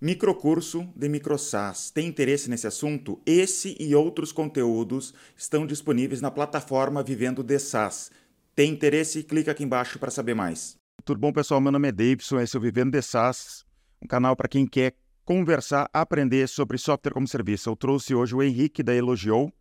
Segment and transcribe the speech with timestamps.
[0.00, 1.90] Microcurso de MicroSAS.
[1.90, 3.20] Tem interesse nesse assunto?
[3.26, 8.12] Esse e outros conteúdos estão disponíveis na plataforma Vivendo de SaaS.
[8.54, 9.24] Tem interesse?
[9.24, 10.76] Clica aqui embaixo para saber mais.
[11.04, 11.60] Tudo bom, pessoal?
[11.60, 13.64] Meu nome é Davidson, esse é o Vivendo de SaaS,
[14.00, 17.68] um canal para quem quer conversar, aprender sobre software como serviço.
[17.68, 19.52] Eu trouxe hoje o Henrique da Elogiou.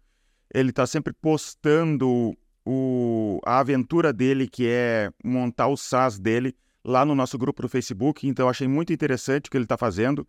[0.54, 6.56] Ele está sempre postando o, a aventura dele, que é montar o SaaS dele
[6.88, 10.26] lá no nosso grupo do Facebook, então achei muito interessante o que ele está fazendo.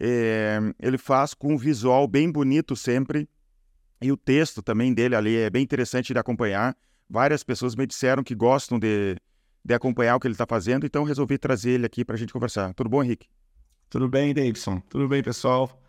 [0.00, 3.28] É, ele faz com um visual bem bonito sempre,
[4.00, 6.74] e o texto também dele ali é bem interessante de acompanhar.
[7.10, 9.16] Várias pessoas me disseram que gostam de,
[9.62, 12.32] de acompanhar o que ele está fazendo, então resolvi trazer ele aqui para a gente
[12.32, 12.72] conversar.
[12.72, 13.28] Tudo bom, Henrique?
[13.90, 14.80] Tudo bem, Davidson?
[14.88, 15.82] Tudo bem, pessoal?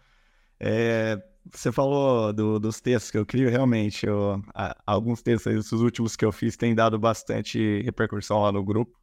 [0.60, 1.18] É,
[1.50, 6.18] você falou do, dos textos que eu crio, realmente, eu, a, alguns textos, os últimos
[6.18, 8.99] que eu fiz, têm dado bastante repercussão lá no grupo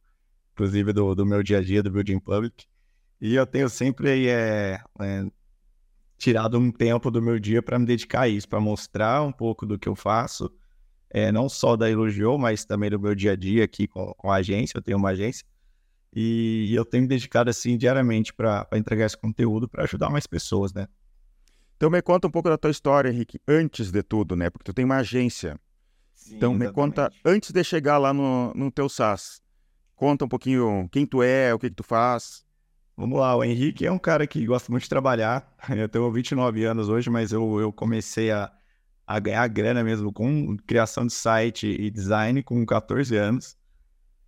[0.57, 2.65] inclusive do, do meu dia a dia do Building Public.
[3.21, 5.25] E eu tenho sempre é, é,
[6.17, 9.67] tirado um tempo do meu dia para me dedicar a isso, para mostrar um pouco
[9.67, 10.51] do que eu faço,
[11.11, 14.31] é, não só da Elogiou, mas também do meu dia a dia aqui com, com
[14.31, 14.77] a agência.
[14.77, 15.45] Eu tenho uma agência.
[16.13, 20.25] E, e eu tenho me dedicado assim diariamente para entregar esse conteúdo para ajudar mais
[20.25, 20.87] pessoas, né?
[21.75, 24.49] Então me conta um pouco da tua história, Henrique, antes de tudo, né?
[24.49, 25.59] Porque tu tem uma agência.
[26.15, 26.69] Sim, então exatamente.
[26.69, 29.39] me conta, antes de chegar lá no, no teu SaaS,
[29.97, 32.45] Conta um pouquinho quem tu é, o que, que tu faz.
[32.95, 35.51] Vamos lá, o Henrique é um cara que gosta muito de trabalhar.
[35.75, 38.51] Eu tenho 29 anos hoje, mas eu, eu comecei a,
[39.07, 43.57] a ganhar grana mesmo com criação de site e design com 14 anos.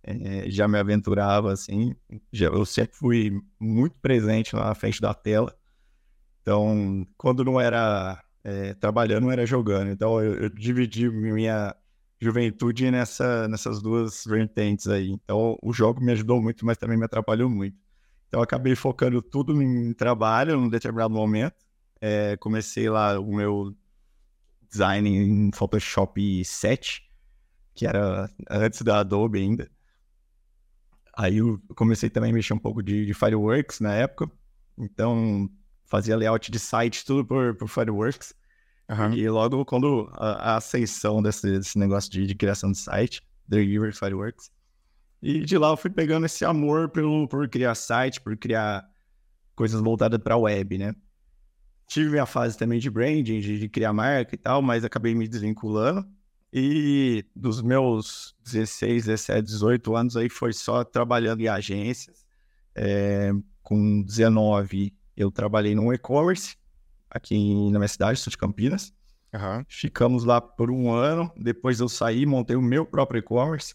[0.02, 1.94] É, já me aventurava assim,
[2.32, 5.56] já, eu sempre fui muito presente lá na frente da tela.
[6.42, 9.90] Então, quando não era é, trabalhando, não era jogando.
[9.90, 11.76] Então, eu, eu dividi minha,
[12.20, 15.10] juventude nessa, nessas duas vertentes aí.
[15.10, 17.76] Então, o jogo me ajudou muito, mas também me atrapalhou muito.
[18.28, 21.56] Então, acabei focando tudo em trabalho num determinado momento.
[22.00, 23.74] É, comecei lá o meu
[24.70, 27.02] design em Photoshop 7,
[27.74, 29.70] que era antes da Adobe ainda.
[31.16, 34.30] Aí eu comecei também a mexer um pouco de, de Fireworks na época.
[34.78, 35.50] Então,
[35.86, 38.34] fazia layout de site, tudo por, por Fireworks.
[38.90, 39.14] Uhum.
[39.14, 43.58] E logo quando a, a ascensão desse, desse negócio de, de, criação de site, The
[43.58, 44.50] River Fireworks.
[45.22, 48.84] E de lá eu fui pegando esse amor pelo, por criar site, por criar
[49.54, 50.94] coisas voltadas para web, né?
[51.86, 55.28] Tive minha fase também de branding, de, de, criar marca e tal, mas acabei me
[55.28, 56.06] desvinculando.
[56.52, 62.26] E dos meus 16, 17, 18 anos aí foi só trabalhando em agências.
[62.74, 63.30] É,
[63.62, 66.56] com 19 eu trabalhei no e-commerce
[67.10, 68.92] aqui na minha cidade, sou de Campinas.
[69.34, 69.64] Uhum.
[69.68, 71.30] Ficamos lá por um ano.
[71.36, 73.74] Depois eu saí, montei o meu próprio e-commerce.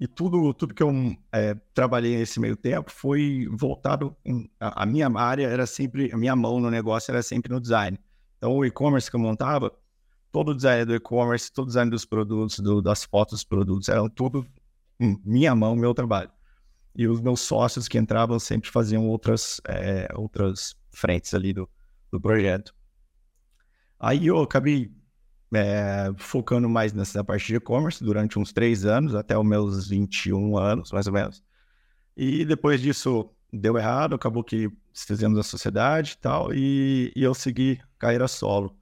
[0.00, 0.92] E tudo, tudo que eu
[1.32, 4.16] é, trabalhei nesse meio tempo foi voltado.
[4.24, 7.60] Em, a, a, minha área era sempre, a minha mão no negócio era sempre no
[7.60, 7.98] design.
[8.36, 9.72] Então, o e-commerce que eu montava,
[10.32, 13.88] todo o design do e-commerce, todo o design dos produtos, do, das fotos dos produtos,
[13.88, 14.44] eram tudo
[15.24, 16.30] minha mão, meu trabalho.
[16.96, 21.68] E os meus sócios que entravam sempre faziam outras, é, outras frentes ali do,
[22.14, 22.74] do projeto.
[23.98, 24.92] Aí eu acabei
[25.52, 30.56] é, focando mais nessa parte de e-commerce durante uns três anos, até os meus 21
[30.56, 31.42] anos, mais ou menos.
[32.16, 37.34] E depois disso deu errado, acabou que fizemos a sociedade e tal, e, e eu
[37.34, 38.76] segui carreira solo.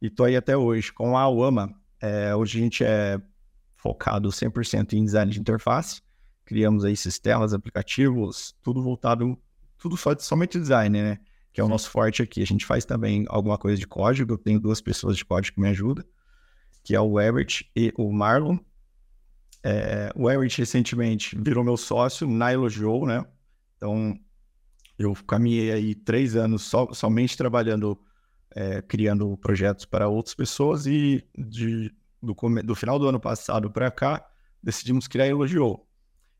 [0.00, 0.92] E tô aí até hoje.
[0.92, 3.20] Com a Wama, é, hoje a gente é
[3.76, 6.02] focado 100% em design de interface.
[6.44, 9.36] Criamos aí sistemas, aplicativos, tudo voltado,
[9.76, 11.18] tudo só, somente design, né?
[11.56, 12.42] Que é o nosso forte aqui.
[12.42, 14.34] A gente faz também alguma coisa de código.
[14.34, 16.04] Eu tenho duas pessoas de código que me ajudam,
[16.84, 18.58] que é o Everett e o Marlon.
[19.64, 23.24] É, o Everett recentemente virou meu sócio na Elogiou, né?
[23.74, 24.14] Então,
[24.98, 27.98] eu caminhei aí três anos so, somente trabalhando,
[28.54, 31.90] é, criando projetos para outras pessoas e de,
[32.22, 34.28] do, do final do ano passado para cá,
[34.62, 35.88] decidimos criar a Elogiou.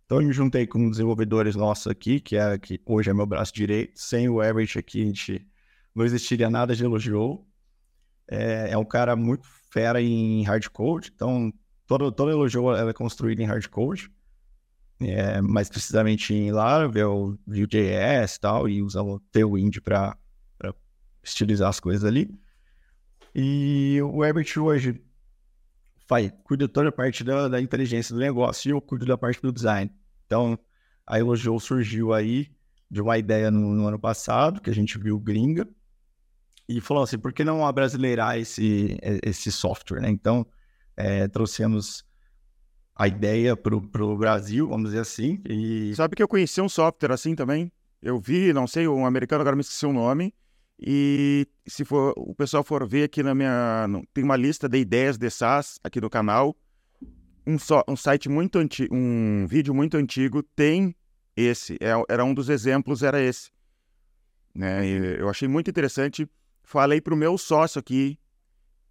[0.06, 3.52] Então eu me juntei com desenvolvedores nossos aqui, que é que hoje é meu braço
[3.52, 4.00] direito.
[4.00, 5.46] Sem o Everett aqui, a gente
[5.92, 7.44] não existiria nada de elogiou.
[8.28, 11.52] É, é um cara muito fera em hardcode, então
[11.86, 14.10] todo, todo elogio é construído em hardcode.
[15.00, 20.16] É, mais precisamente em Laravel, Vue.js e tal, e usamos o Tailwind para
[21.22, 22.30] estilizar as coisas ali.
[23.34, 25.04] E o Everett hoje
[26.06, 29.40] faz, cuida toda a parte da, da, inteligência do negócio e eu cuido da parte
[29.42, 29.90] do design.
[30.24, 30.58] Então,
[31.06, 32.48] a Elogio surgiu aí
[32.90, 35.68] de uma ideia no, no, ano passado, que a gente viu gringa,
[36.68, 40.08] e falou assim, por que não abrasileirar esse, esse software, né?
[40.08, 40.46] Então,
[40.96, 42.04] é, trouxemos
[42.94, 45.40] a ideia para o Brasil, vamos dizer assim.
[45.48, 45.94] E...
[45.94, 47.70] Sabe que eu conheci um software assim também?
[48.02, 50.34] Eu vi, não sei, um americano, agora me esqueci o nome,
[50.78, 53.86] e se for, o pessoal for ver aqui na minha.
[54.12, 56.56] Tem uma lista de ideias de SaaS aqui no canal.
[57.46, 60.94] Um, só, um site muito antigo, um vídeo muito antigo tem
[61.36, 61.78] esse.
[61.80, 63.50] É, era um dos exemplos, era esse.
[64.54, 64.86] Né?
[65.18, 66.28] eu achei muito interessante.
[66.62, 68.18] Falei para o meu sócio aqui.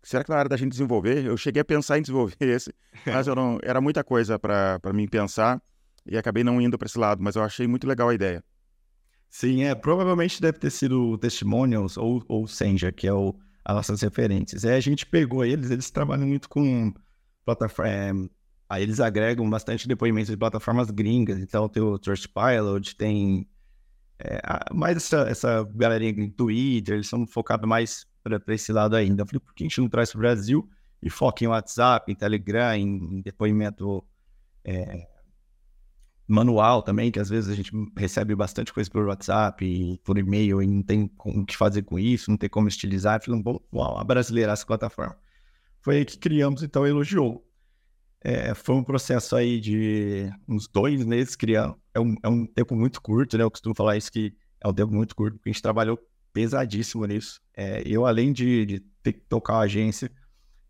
[0.02, 1.26] Será que na hora da gente desenvolver?
[1.26, 2.72] Eu cheguei a pensar em desenvolver esse,
[3.06, 5.62] mas não, era muita coisa para mim pensar
[6.06, 8.44] e acabei não indo para esse lado, mas eu achei muito legal a ideia.
[9.30, 13.36] Sim, é, provavelmente deve ter sido o Testimonials ou o Senja, que é o,
[13.66, 14.64] as nossas referências.
[14.64, 16.94] É, a gente pegou eles, eles trabalham muito com
[17.44, 17.92] plataforma.
[17.92, 18.12] É,
[18.70, 21.40] aí eles agregam bastante depoimentos de plataformas gringas.
[21.40, 23.48] Então tem o Trustpilot, tem
[24.20, 24.40] é,
[24.74, 29.24] mais essa, essa galerinha em Twitter, eles são focados mais para esse lado ainda.
[29.24, 30.70] Eu falei, por que a gente não traz para o Brasil
[31.02, 34.04] e foca em WhatsApp, em Telegram, em, em depoimento
[34.64, 35.08] é,
[36.28, 40.62] manual também, que às vezes a gente recebe bastante coisa por WhatsApp e por e-mail
[40.62, 43.24] e não tem o que fazer com isso, não tem como estilizar.
[43.24, 45.18] Falei, bom, vamos brasileirar essa plataforma.
[45.82, 47.46] Foi aí que criamos, então, Elogiou.
[48.22, 51.80] É, foi um processo aí de uns dois meses criando.
[51.94, 53.44] É um, é um tempo muito curto, né?
[53.44, 56.00] Eu costumo falar isso que é um tempo muito curto, porque a gente trabalhou
[56.34, 57.40] pesadíssimo nisso.
[57.56, 60.12] É, eu, além de, de, ter que tocar uma agência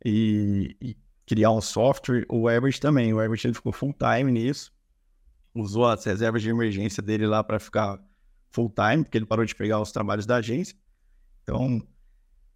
[0.04, 3.14] e, e criar um software, o Herbert também.
[3.14, 4.75] O Herbert ele ficou full time nisso
[5.56, 8.00] usou as reservas de emergência dele lá para ficar
[8.52, 10.76] full time, porque ele parou de pegar os trabalhos da agência.
[11.44, 11.82] Então,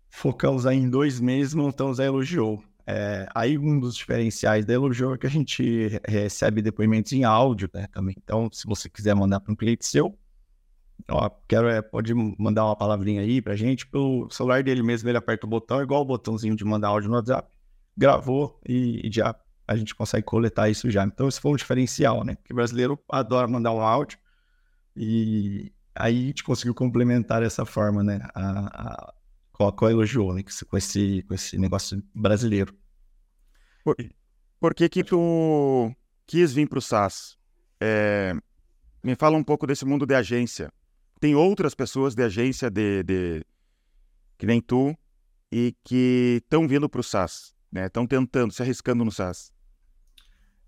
[0.09, 2.61] focamos aí em dois meses, montamos a Elogiou.
[2.85, 7.69] É, aí um dos diferenciais da Elogiou é que a gente recebe depoimentos em áudio
[7.73, 8.15] né, também.
[8.17, 10.17] Então, se você quiser mandar para um cliente seu,
[11.07, 13.85] ó, quero, é, pode mandar uma palavrinha aí para a gente.
[13.87, 17.15] Pelo celular dele mesmo, ele aperta o botão, igual o botãozinho de mandar áudio no
[17.15, 17.47] WhatsApp.
[17.95, 19.35] Gravou e, e já
[19.69, 21.03] a gente consegue coletar isso já.
[21.03, 22.33] Então, esse foi um diferencial, né?
[22.33, 24.17] Porque o brasileiro adora mandar um áudio
[24.95, 28.19] e aí a gente conseguiu complementar essa forma, né?
[28.33, 29.13] A, a,
[29.59, 30.41] a Elogiou, né?
[30.67, 32.75] Com esse, com esse negócio brasileiro.
[33.83, 33.95] Por,
[34.59, 35.93] por que que tu
[36.25, 37.37] quis vir para o SaaS?
[37.79, 38.33] É,
[39.03, 40.73] me fala um pouco desse mundo de agência.
[41.19, 43.45] Tem outras pessoas de agência de, de
[44.35, 44.97] que nem tu
[45.51, 47.85] e que estão vindo para o SaaS, né?
[47.85, 49.51] Estão tentando, se arriscando no SaaS.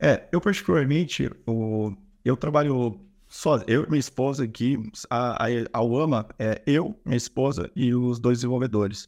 [0.01, 1.95] É, eu particularmente, o,
[2.25, 2.99] eu trabalho
[3.29, 4.77] só, eu e minha esposa aqui,
[5.09, 9.07] a, a, a UAMA é eu, minha esposa e os dois desenvolvedores,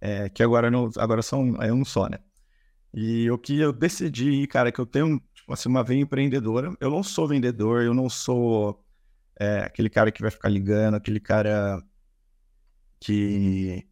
[0.00, 2.18] é, que agora, não, agora são é um só, né?
[2.94, 6.90] E o que eu decidi, cara, que eu tenho tipo assim, uma veia empreendedora, eu
[6.90, 8.84] não sou vendedor, eu não sou
[9.38, 11.82] é, aquele cara que vai ficar ligando, aquele cara
[13.00, 13.86] que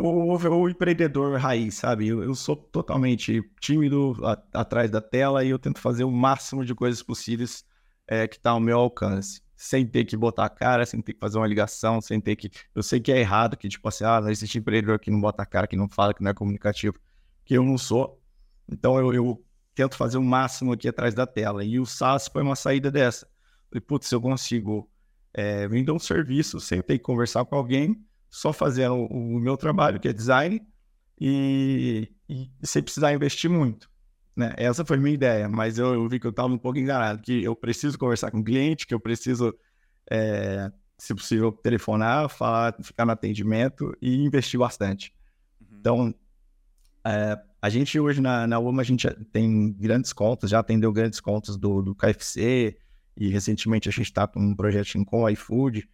[0.00, 2.08] o, o, empreendedor raiz, sabe?
[2.08, 6.64] Eu, eu sou totalmente tímido a, atrás da tela e eu tento fazer o máximo
[6.64, 7.64] de coisas possíveis
[8.06, 9.42] é, que está ao meu alcance.
[9.56, 12.50] Sem ter que botar a cara, sem ter que fazer uma ligação, sem ter que.
[12.74, 15.42] Eu sei que é errado, que tipo assim, ah, não existe empreendedor que não bota
[15.42, 16.98] a cara, que não fala, que não é comunicativo.
[17.44, 18.20] Que eu não sou.
[18.68, 19.44] Então eu, eu
[19.74, 21.62] tento fazer o máximo aqui atrás da tela.
[21.62, 23.28] E o SaaS foi uma saída dessa.
[23.68, 24.90] Falei, putz, eu consigo
[25.34, 29.56] é, vender um serviço sem ter que conversar com alguém só fazendo o, o meu
[29.56, 30.62] trabalho, que é design,
[31.20, 33.90] e, e, sem precisar investir muito.
[34.36, 34.54] Né?
[34.56, 37.20] Essa foi a minha ideia, mas eu, eu vi que eu estava um pouco enganado,
[37.20, 39.52] que eu preciso conversar com o cliente, que eu preciso,
[40.10, 45.12] é, se possível, telefonar, falar, ficar no atendimento e investir bastante.
[45.60, 45.78] Uhum.
[45.78, 46.14] Então,
[47.04, 51.20] é, a gente hoje na, na UMA, a gente tem grandes contas, já atendeu grandes
[51.20, 52.78] contas do, do KFC,
[53.16, 55.86] e recentemente a gente está com um projeto com o iFood,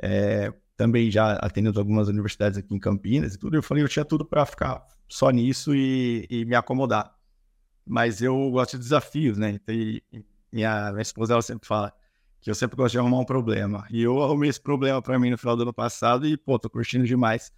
[0.00, 3.54] é, também já atendendo algumas universidades aqui em Campinas e tudo.
[3.54, 7.14] Eu falei, eu tinha tudo para ficar só nisso e, e, me acomodar.
[7.84, 9.60] Mas eu gosto de desafios, né?
[9.68, 10.02] E
[10.50, 11.92] minha, minha esposa ela sempre fala
[12.40, 13.86] que eu sempre gosto de arrumar um problema.
[13.90, 16.70] E eu arrumei esse problema para mim no final do ano passado e, pô, tô
[16.70, 17.52] curtindo demais.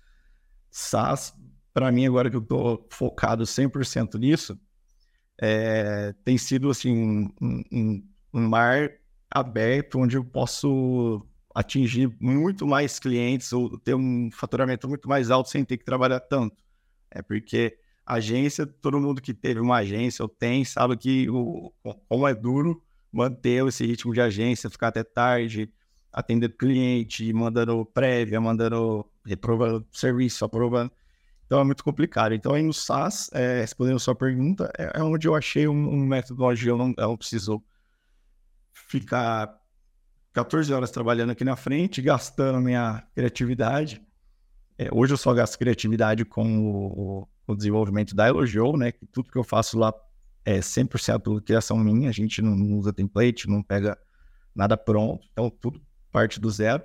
[0.68, 1.32] SaaS,
[1.72, 4.58] para mim, agora que eu tô focado 100% nisso,
[5.40, 6.92] é, tem sido, assim,
[7.40, 8.90] um, um, um mar
[9.30, 11.24] aberto onde eu posso
[11.54, 16.20] atingir muito mais clientes ou ter um faturamento muito mais alto sem ter que trabalhar
[16.20, 16.56] tanto.
[17.10, 21.72] É porque agência, todo mundo que teve uma agência ou tem, sabe que o,
[22.08, 22.82] como é duro
[23.12, 25.70] manter esse ritmo de agência, ficar até tarde,
[26.12, 30.90] atendendo cliente, mandando prévia, mandando reprovando serviço, aprovando.
[31.46, 32.34] Então é muito complicado.
[32.34, 35.90] Então aí no SaaS, é, respondendo a sua pergunta, é, é onde eu achei um,
[35.94, 37.62] um método onde eu não, eu não preciso
[38.72, 39.61] ficar
[40.32, 44.02] 14 horas trabalhando aqui na frente, gastando minha criatividade.
[44.78, 48.92] É, hoje eu só gasto criatividade com o, o desenvolvimento da Elogio, né?
[48.92, 49.92] Que tudo que eu faço lá
[50.44, 53.96] é 100% criação minha, a gente não, não usa template, não pega
[54.54, 55.26] nada pronto.
[55.32, 56.82] Então, tudo parte do zero.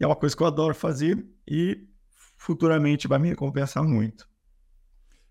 [0.00, 1.86] É uma coisa que eu adoro fazer e
[2.36, 4.28] futuramente vai me recompensar muito.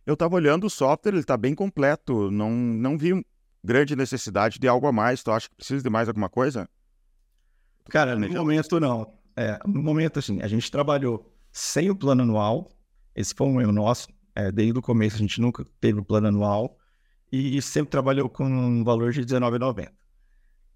[0.05, 2.31] Eu estava olhando o software, ele está bem completo.
[2.31, 3.25] Não, não vi
[3.63, 5.23] grande necessidade de algo a mais.
[5.23, 6.69] Tu acha que precisa de mais alguma coisa?
[7.89, 9.13] Cara, no momento não.
[9.35, 12.71] É, no momento, assim, a gente trabalhou sem o plano anual.
[13.15, 14.07] Esse foi um erro nosso.
[14.35, 16.77] É, desde o começo a gente nunca teve o plano anual
[17.31, 19.89] e sempre trabalhou com um valor de R$19,90.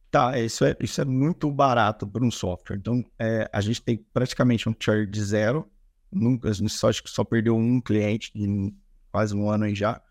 [0.09, 2.75] Tá, isso é, isso é muito barato para um software.
[2.75, 5.69] Então, é, a gente tem praticamente um churn de zero.
[6.11, 8.75] Nunca, a gente só, acho que só perdeu um cliente em
[9.09, 10.01] quase um ano aí já.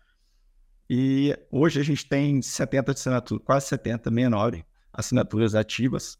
[0.89, 6.17] E hoje a gente tem 70 assinaturas, quase 70, 69 assinaturas ativas.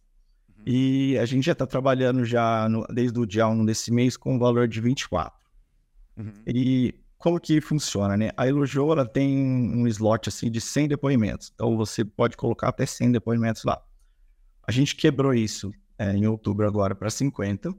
[0.65, 4.35] E a gente já está trabalhando já no, desde o dia 1 desse mês com
[4.35, 5.33] um valor de 24.
[6.17, 6.31] Uhum.
[6.45, 8.31] E como que funciona, né?
[8.35, 11.51] A Elogio, ela tem um slot, assim, de 100 depoimentos.
[11.53, 13.79] Então, você pode colocar até 100 depoimentos lá.
[14.67, 17.73] A gente quebrou isso é, em outubro agora para 50,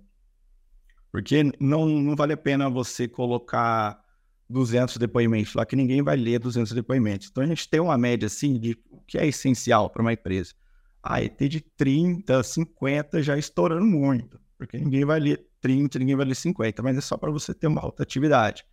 [1.11, 4.01] porque não, não vale a pena você colocar
[4.49, 7.29] 200 depoimentos lá, que ninguém vai ler 200 depoimentos.
[7.29, 10.55] Então, a gente tem uma média, assim, de o que é essencial para uma empresa.
[11.03, 16.27] A ET de 30, 50 já estourando muito, porque ninguém vai ler 30, ninguém vai
[16.27, 18.65] ler 50, mas é só para você ter uma rotatividade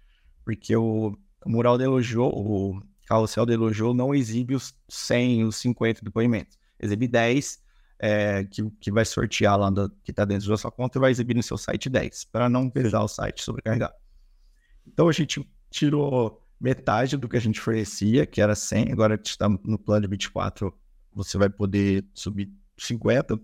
[0.50, 6.02] porque o, mural de elogio, o carrossel de elogio não exibe os 100, os 50
[6.04, 6.58] depoimentos.
[6.80, 7.60] Exibe 10,
[8.00, 11.12] é, que, que vai sortear lá, do, que está dentro da sua conta e vai
[11.12, 13.94] exibir no seu site 10, para não pesar o site sobrecarregado.
[14.88, 19.30] Então a gente tirou metade do que a gente oferecia, que era 100, agora que
[19.30, 20.76] está no plano de 24,
[21.24, 23.40] você vai poder subir 50,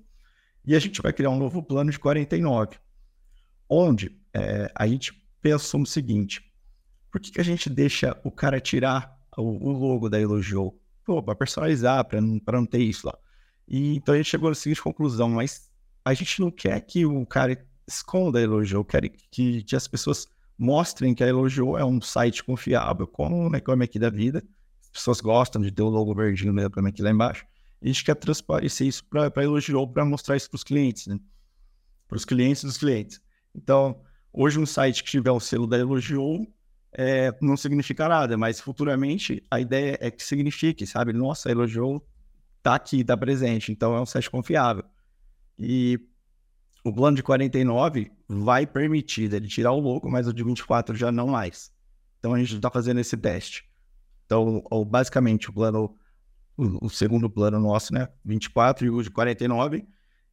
[0.66, 2.78] e a gente vai criar um novo plano de 49,
[3.70, 6.42] onde é, a gente pensou no seguinte,
[7.12, 10.74] por que, que a gente deixa o cara tirar o, o logo da Elogio?
[11.06, 13.16] Para personalizar, para não, não ter isso lá.
[13.68, 15.70] E então a gente chegou à seguinte conclusão, mas
[16.04, 20.28] a gente não quer que o cara esconda a Elogio, quer que, que as pessoas
[20.58, 24.44] mostrem que a Elogio é um site confiável, como o Reclame Aqui da Vida.
[24.82, 27.46] As pessoas gostam de ter o logo verdinho do Reclame Aqui lá embaixo.
[27.86, 31.20] A gente quer transparecer isso para a Elogio, para mostrar isso para os clientes, né?
[32.08, 33.22] Para os clientes dos clientes.
[33.54, 34.02] Então,
[34.34, 36.48] hoje um site que tiver o selo da Elogio,
[36.98, 41.14] é, não significa nada, mas futuramente a ideia é que signifique, sabe?
[41.14, 42.06] Nossa, elogiou,
[42.64, 44.84] tá aqui, tá presente, então é um site confiável.
[45.60, 46.00] E
[46.84, 51.12] o plano de 49 vai permitir ele tirar o logo, mas o de 24 já
[51.12, 51.72] não mais.
[52.18, 53.70] Então a gente está fazendo esse teste.
[54.26, 55.96] Então, basicamente, o plano,
[56.58, 58.08] o, o, segundo plano nosso, né?
[58.24, 59.86] 24 e o de 49,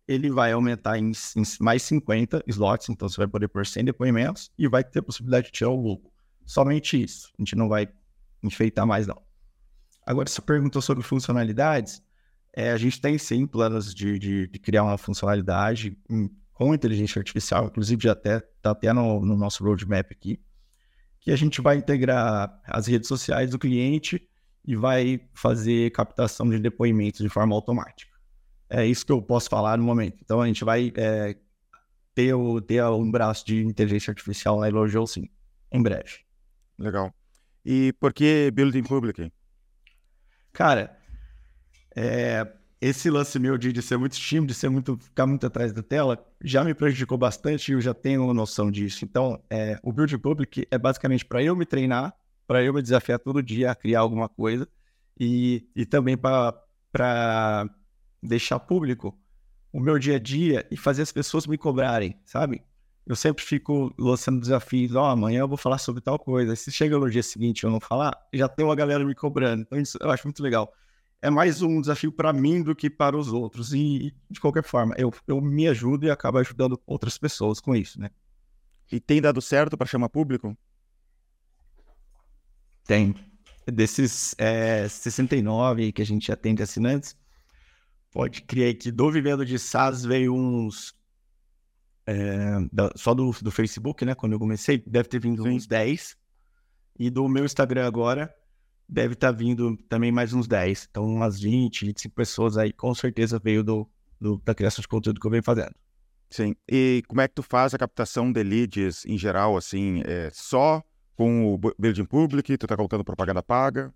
[0.07, 4.51] ele vai aumentar em, em mais 50 slots, então você vai poder pôr 100 depoimentos
[4.59, 6.13] e vai ter a possibilidade de tirar o logo.
[6.45, 7.33] Somente isso.
[7.39, 7.89] A gente não vai
[8.43, 9.21] enfeitar mais, não.
[10.05, 12.03] Agora, você perguntou sobre funcionalidades.
[12.55, 15.97] É, a gente tem sim planos de, de, de criar uma funcionalidade
[16.53, 20.41] com inteligência artificial, inclusive já até está até no, no, nosso roadmap aqui,
[21.21, 24.29] que a gente vai integrar as redes sociais do cliente
[24.65, 28.13] e vai fazer captação de depoimentos de forma automática.
[28.69, 30.19] É isso que eu posso falar no momento.
[30.23, 31.37] Então a gente vai é,
[32.15, 35.29] ter, o, ter um braço de inteligência artificial na Elogio sim,
[35.71, 36.21] em breve.
[36.79, 37.13] Legal.
[37.65, 39.33] E por que Building Public?
[40.53, 40.97] Cara,
[41.97, 42.47] é,
[42.81, 45.83] esse lance meu de, de, ser muito tímido, de ser muito, ficar muito atrás da
[45.83, 49.05] tela, já me prejudicou bastante e eu já tenho noção disso.
[49.05, 52.13] Então, é, o Building Public é basicamente para eu me treinar,
[52.53, 54.69] para eu me desafiar todo dia a criar alguma coisa
[55.19, 57.71] e, e também para
[58.23, 59.19] deixar público
[59.73, 62.63] o meu dia a dia e fazer as pessoas me cobrarem, sabe?
[63.07, 64.95] eu sempre fico lançando desafios.
[64.95, 66.55] Ó, oh, amanhã eu vou falar sobre tal coisa.
[66.55, 69.63] Se chega no dia seguinte eu não falar, já tem uma galera me cobrando.
[69.63, 70.71] Então isso eu acho muito legal.
[71.23, 73.73] É mais um desafio para mim do que para os outros.
[73.73, 77.99] E, de qualquer forma, eu, eu me ajudo e acabo ajudando outras pessoas com isso,
[77.99, 78.11] né?
[78.93, 80.55] E tem dado certo para chamar público?
[82.85, 83.15] Tem.
[83.67, 87.17] Desses é, 69 que a gente atende assinantes,
[88.11, 90.95] pode criar que do Vivendo de SaaS veio uns
[92.07, 94.15] é, da, só do, do Facebook, né?
[94.15, 95.51] Quando eu comecei, deve ter vindo Sim.
[95.51, 96.17] uns 10.
[96.99, 98.33] E do meu Instagram agora,
[98.89, 100.89] deve estar tá vindo também mais uns 10.
[100.91, 103.89] Então, umas 20, 25 pessoas aí, com certeza veio do,
[104.21, 105.75] do, da criação de conteúdo que eu venho fazendo.
[106.29, 106.55] Sim.
[106.71, 110.83] E como é que tu faz a captação de leads em geral, assim, é só
[111.23, 113.95] com o Building Public, tu tá colocando propaganda paga?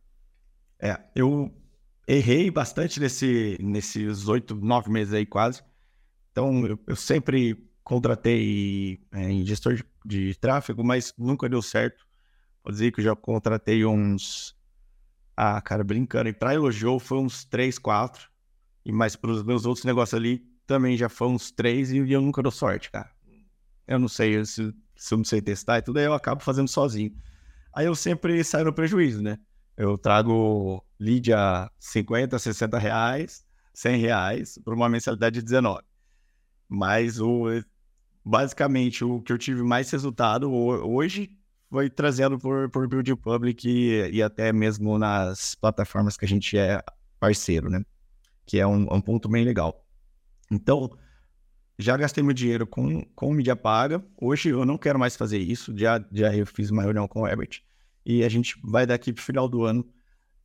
[0.78, 1.52] É, eu
[2.06, 5.60] errei bastante nesse, nesses oito, nove meses aí quase.
[6.30, 12.06] Então, eu, eu sempre contratei é, em gestor de, de, tráfego, mas nunca deu certo.
[12.62, 14.56] Vou dizer que eu já contratei uns.
[15.36, 16.28] Ah, cara, brincando.
[16.28, 18.30] E para elogio foi uns 3, 4.
[18.84, 22.20] E mais para os meus outros negócios ali, também já foi uns três e eu
[22.20, 23.10] nunca dou sorte, cara.
[23.86, 26.68] Eu não sei se, se eu não sei testar e tudo, aí eu acabo fazendo
[26.68, 27.12] sozinho.
[27.72, 29.38] Aí eu sempre saio no prejuízo, né?
[29.76, 35.82] Eu trago lead a 50, 60 reais, 100 reais, por uma mensalidade de 19.
[36.68, 37.46] Mas o,
[38.24, 41.30] basicamente o que eu tive mais resultado hoje
[41.70, 46.56] foi trazendo por, por Building Public e, e até mesmo nas plataformas que a gente
[46.56, 46.82] é
[47.20, 47.84] parceiro, né?
[48.46, 49.84] Que é um, um ponto bem legal.
[50.50, 50.96] Então,
[51.78, 54.02] já gastei meu dinheiro com, com mídia paga.
[54.20, 55.76] Hoje eu não quero mais fazer isso.
[55.76, 57.62] Já, já eu fiz uma reunião com o Herbert.
[58.04, 59.86] E a gente vai daqui para o final do ano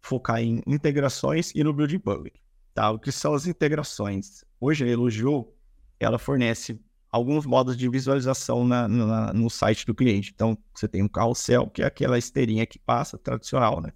[0.01, 2.39] focar em integrações e no Building Public.
[2.73, 2.91] Tá?
[2.91, 4.43] O que são as integrações?
[4.59, 5.53] Hoje a Elogio,
[6.00, 6.79] ela fornece
[7.11, 10.31] alguns modos de visualização na, na, no site do cliente.
[10.33, 13.91] Então, você tem um carrossel, que é aquela esteirinha que passa, tradicional, né?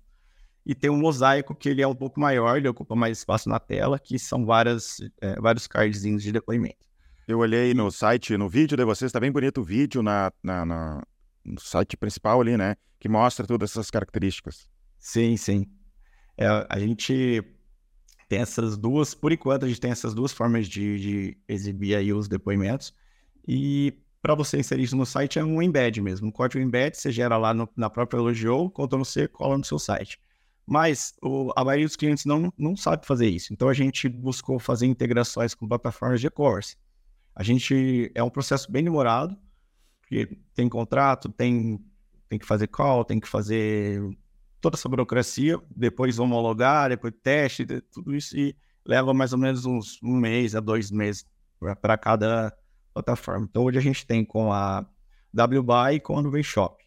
[0.66, 3.60] E tem um mosaico, que ele é um pouco maior, ele ocupa mais espaço na
[3.60, 6.85] tela, que são várias, é, vários cardzinhos de depoimento.
[7.28, 10.64] Eu olhei no site, no vídeo de vocês, está bem bonito o vídeo na, na,
[10.64, 11.04] na,
[11.44, 12.76] no site principal ali, né?
[13.00, 14.68] Que mostra todas essas características.
[15.00, 15.66] Sim, sim.
[16.38, 17.44] É, a gente
[18.30, 22.14] tem essas duas, por enquanto, a gente tem essas duas formas de, de exibir aí
[22.14, 22.94] os depoimentos.
[23.48, 26.28] E para você inserir isso no site é um embed mesmo.
[26.28, 28.22] Um código embed você gera lá no, na própria
[28.72, 30.20] quando você cola no seu site.
[30.64, 33.52] Mas o, a maioria dos clientes não, não sabe fazer isso.
[33.52, 36.76] Então a gente buscou fazer integrações com plataformas de e-commerce.
[37.36, 39.38] A gente é um processo bem demorado,
[40.02, 41.84] porque tem contrato, tem,
[42.30, 44.02] tem que fazer call, tem que fazer
[44.62, 50.02] toda essa burocracia, depois homologar, depois teste, tudo isso e leva mais ou menos uns
[50.02, 51.26] um mês a dois meses
[51.82, 52.56] para cada
[52.94, 53.48] plataforma.
[53.50, 54.86] Então, hoje a gente tem com a
[55.34, 56.82] WBuy e com a Nuvem Shop.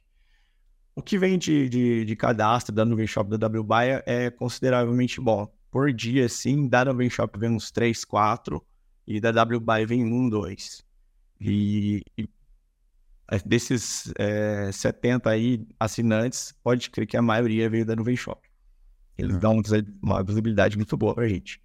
[0.95, 5.47] O que vem de, de, de cadastro da Nuvem Shop da WBuy é consideravelmente bom.
[5.71, 8.65] Por dia, sim, da Nuvem Shop vem uns 3, 4
[9.09, 10.85] e da WBuy vem 1, 2.
[11.41, 12.29] E, e
[13.47, 18.47] desses é, 70 aí assinantes, pode crer que a maioria veio da Nuvem Shop.
[19.17, 19.41] Eles uhum.
[19.41, 19.63] dão
[20.03, 21.59] uma visibilidade muito boa pra gente.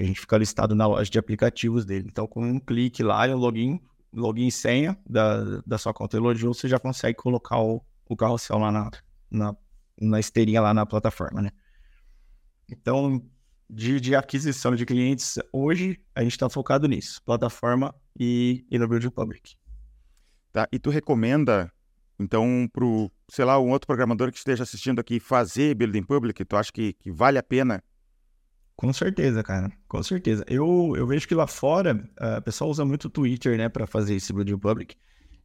[0.00, 2.06] A gente fica listado na loja de aplicativos dele.
[2.08, 3.78] Então, com um clique lá, o login,
[4.10, 8.58] login e senha da, da sua conta Elogio, você já consegue colocar o, o carrossel
[8.58, 8.90] lá na,
[9.30, 9.56] na,
[10.00, 11.50] na esteirinha lá na plataforma, né?
[12.66, 13.22] Então,
[13.68, 18.88] de, de aquisição de clientes, hoje a gente está focado nisso, plataforma e, e no
[18.88, 19.56] Building Public.
[20.52, 21.70] Tá, e tu recomenda,
[22.18, 22.84] então, para
[23.30, 26.94] sei lá, um outro programador que esteja assistindo aqui fazer Building Public, tu acha que,
[26.94, 27.82] que vale a pena
[28.78, 29.72] com certeza, cara.
[29.88, 30.44] Com certeza.
[30.46, 33.88] Eu, eu vejo que lá fora, uh, o pessoal usa muito o Twitter, né, para
[33.88, 34.94] fazer esse Building Public.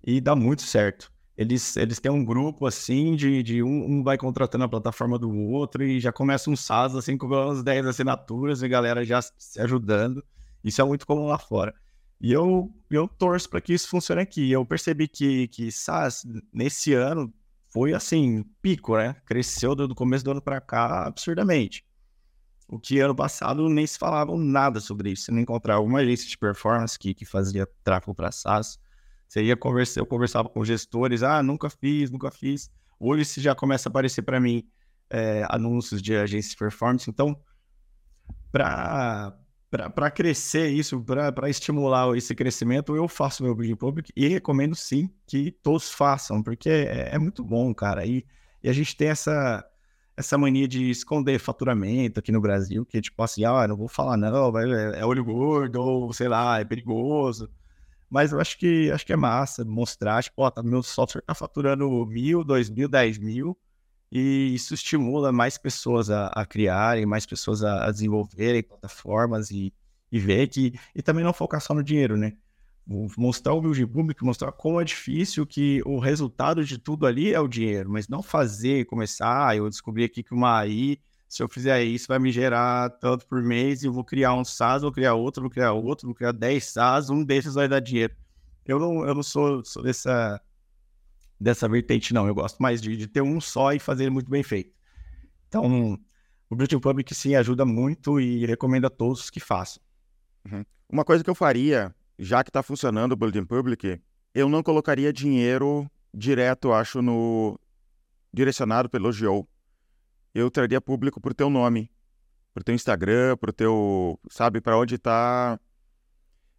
[0.05, 1.11] E dá muito certo.
[1.35, 5.31] Eles, eles têm um grupo, assim, de, de um, um vai contratando a plataforma do
[5.31, 9.59] outro e já começa um SaaS, assim, com umas 10 assinaturas e galera já se
[9.59, 10.23] ajudando.
[10.63, 11.73] Isso é muito comum lá fora.
[12.21, 14.51] E eu, eu torço para que isso funcione aqui.
[14.51, 17.33] Eu percebi que, que SaaS, nesse ano,
[17.69, 19.15] foi, assim, pico, né?
[19.25, 21.83] Cresceu do começo do ano para cá absurdamente.
[22.67, 25.23] O que ano passado nem se falava nada sobre isso.
[25.25, 28.79] Você não encontrava uma agência de performance que, que fazia tráfego para SaaS.
[29.33, 32.69] Você ia conversar, eu conversava com gestores, ah, nunca fiz, nunca fiz.
[32.99, 34.63] Hoje se já começa a aparecer para mim
[35.09, 37.09] é, anúncios de agência de performance.
[37.09, 37.35] Então,
[38.51, 45.09] para crescer isso, para estimular esse crescimento, eu faço meu Building Public e recomendo sim
[45.25, 48.05] que todos façam, porque é, é muito bom, cara.
[48.05, 48.23] E,
[48.61, 49.67] e a gente tem essa
[50.15, 54.15] essa mania de esconder faturamento aqui no Brasil, que tipo assim, ah, não vou falar
[54.15, 57.49] não, é, é olho gordo, ou sei lá, é perigoso.
[58.13, 61.33] Mas eu acho que acho que é massa mostrar, tipo, ó, tá, meu software tá
[61.33, 63.57] faturando mil, dois mil, dez mil,
[64.11, 69.73] e isso estimula mais pessoas a, a criarem, mais pessoas a, a desenvolverem plataformas e,
[70.11, 70.73] e ver que.
[70.93, 72.33] E também não focar só no dinheiro, né?
[73.17, 77.39] mostrar o build público, mostrar como é difícil que o resultado de tudo ali é
[77.39, 80.99] o dinheiro, mas não fazer, começar, ah, eu descobri aqui que uma AI,
[81.33, 84.83] se eu fizer isso, vai me gerar tanto por mês eu vou criar um SaaS,
[84.83, 88.13] vou criar outro, vou criar outro, vou criar 10 SaaS, um desses vai dar dinheiro.
[88.63, 90.39] Eu não, eu não sou, sou dessa,
[91.39, 92.27] dessa vertente, não.
[92.27, 94.75] Eu gosto mais de, de ter um só e fazer muito bem feito.
[95.47, 95.99] Então,
[96.51, 99.81] o Building Public sim ajuda muito e recomendo a todos que façam.
[100.45, 100.63] Uhum.
[100.87, 103.99] Uma coisa que eu faria já que está funcionando o Building Public,
[104.35, 107.59] eu não colocaria dinheiro direto, acho, no
[108.31, 109.47] direcionado pelo GO.
[110.33, 111.91] Eu traria público por teu nome,
[112.53, 115.59] por teu Instagram, por teu, sabe, para onde está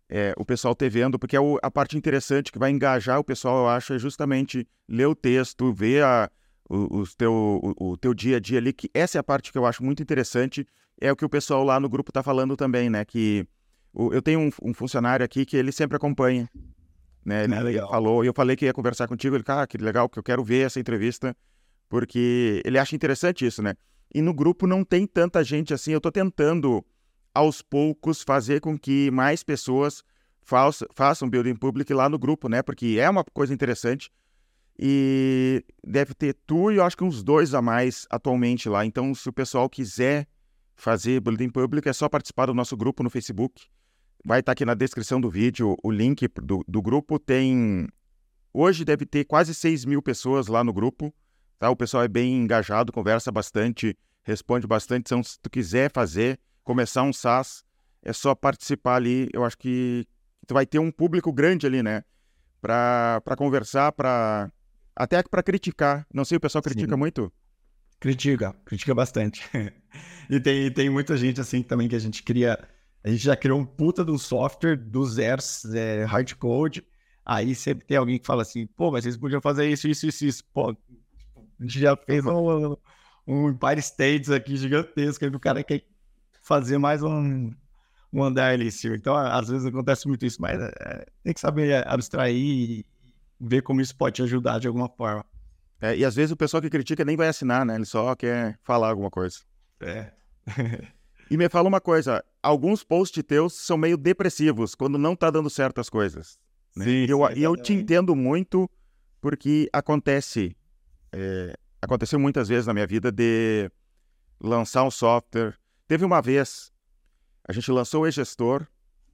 [0.09, 3.25] é, o pessoal te vendo, porque é o, a parte interessante que vai engajar o
[3.25, 6.31] pessoal, eu acho, é justamente ler o texto, ver a,
[6.69, 9.51] o, o, teu, o, o teu dia a dia ali, que essa é a parte
[9.51, 10.67] que eu acho muito interessante,
[11.01, 13.47] é o que o pessoal lá no grupo está falando também, né, que
[13.95, 16.51] eu tenho um, um, funcionário aqui que ele sempre acompanha.
[17.25, 17.45] Né?
[17.45, 20.19] Ele, é falou, e eu falei que ia conversar contigo, ele, ah, que legal, que
[20.19, 21.35] eu quero ver essa entrevista,
[21.95, 23.77] porque ele acha interessante isso, né?
[24.13, 26.85] E no grupo não tem tanta gente assim, eu estou tentando,
[27.33, 30.03] aos poucos, fazer com que mais pessoas
[30.93, 32.65] façam building public lá no grupo, né?
[32.65, 34.11] Porque é uma coisa interessante.
[34.77, 38.85] E deve ter tu e eu acho que uns dois a mais atualmente lá.
[38.85, 40.27] Então, se o pessoal quiser
[40.75, 43.69] fazer building public, é só participar do nosso grupo no Facebook.
[44.25, 47.21] Vai estar aqui na descrição do vídeo o link do, do grupo.
[47.21, 47.87] Tem.
[48.53, 51.15] Hoje deve ter quase 6 mil pessoas lá no grupo.
[51.65, 51.71] Tá?
[51.71, 55.07] O pessoal é bem engajado, conversa bastante, responde bastante.
[55.07, 57.65] Então, se tu quiser fazer, começar um SaaS,
[58.03, 59.31] é só participar ali.
[59.33, 60.07] Eu acho que
[60.47, 62.05] tu vai ter um público grande ali, né?
[62.61, 64.53] Para conversar, para
[64.95, 66.07] até para criticar.
[66.13, 66.99] Não sei, o pessoal critica Sim.
[66.99, 67.33] muito?
[67.99, 69.49] Critica, critica bastante.
[70.29, 72.59] e tem, tem muita gente assim também que a gente cria.
[73.03, 75.41] A gente já criou um puta de um software do zero,
[75.75, 76.85] é, hard code.
[77.25, 80.27] Aí sempre tem alguém que fala assim, pô, mas vocês podiam fazer isso, isso, isso,
[80.27, 80.45] isso.
[80.53, 80.77] Pô,
[81.59, 82.77] a gente já fez um,
[83.27, 85.85] um Empire States aqui gigantesco, aí o cara quer
[86.43, 87.51] fazer mais um,
[88.13, 88.97] um andar ali em cima.
[88.97, 92.87] Então, às vezes acontece muito isso, mas é, tem que saber abstrair e
[93.41, 95.25] ver como isso pode te ajudar de alguma forma.
[95.81, 97.75] É, e às vezes o pessoal que critica nem vai assinar, né?
[97.75, 99.41] Ele só quer falar alguma coisa.
[99.81, 100.13] É.
[101.31, 105.51] e me fala uma coisa: alguns posts teus são meio depressivos quando não tá dando
[105.51, 106.39] certo as coisas.
[106.77, 106.85] Né?
[106.85, 108.71] Sim, e eu, sim, eu te entendo muito
[109.21, 110.57] porque acontece.
[111.17, 113.71] É, aconteceu muitas vezes na minha vida de
[114.41, 115.55] lançar um software.
[115.87, 116.73] Teve uma vez,
[117.47, 118.67] a gente lançou o e-gestor,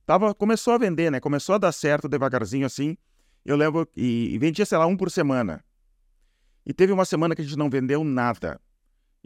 [0.07, 1.21] tava, começou a vender, né?
[1.21, 2.97] Começou a dar certo devagarzinho assim.
[3.45, 5.63] Eu lembro e, e vendia, sei lá, um por semana.
[6.65, 8.59] E teve uma semana que a gente não vendeu nada.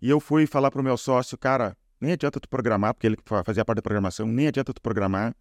[0.03, 3.65] E eu fui falar pro meu sócio, cara, nem adianta tu programar, porque ele fazia
[3.65, 5.35] parte da programação, nem adianta tu programar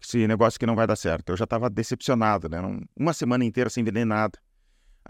[0.00, 1.30] esse negócio que não vai dar certo.
[1.30, 2.58] Eu já estava decepcionado, né?
[2.96, 4.38] Uma semana inteira sem vender nada.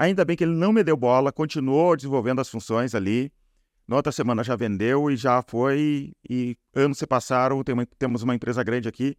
[0.01, 3.31] Ainda bem que ele não me deu bola, continuou desenvolvendo as funções ali.
[3.87, 6.13] Na outra semana já vendeu e já foi.
[6.29, 7.63] E anos se passaram,
[7.99, 9.17] temos uma empresa grande aqui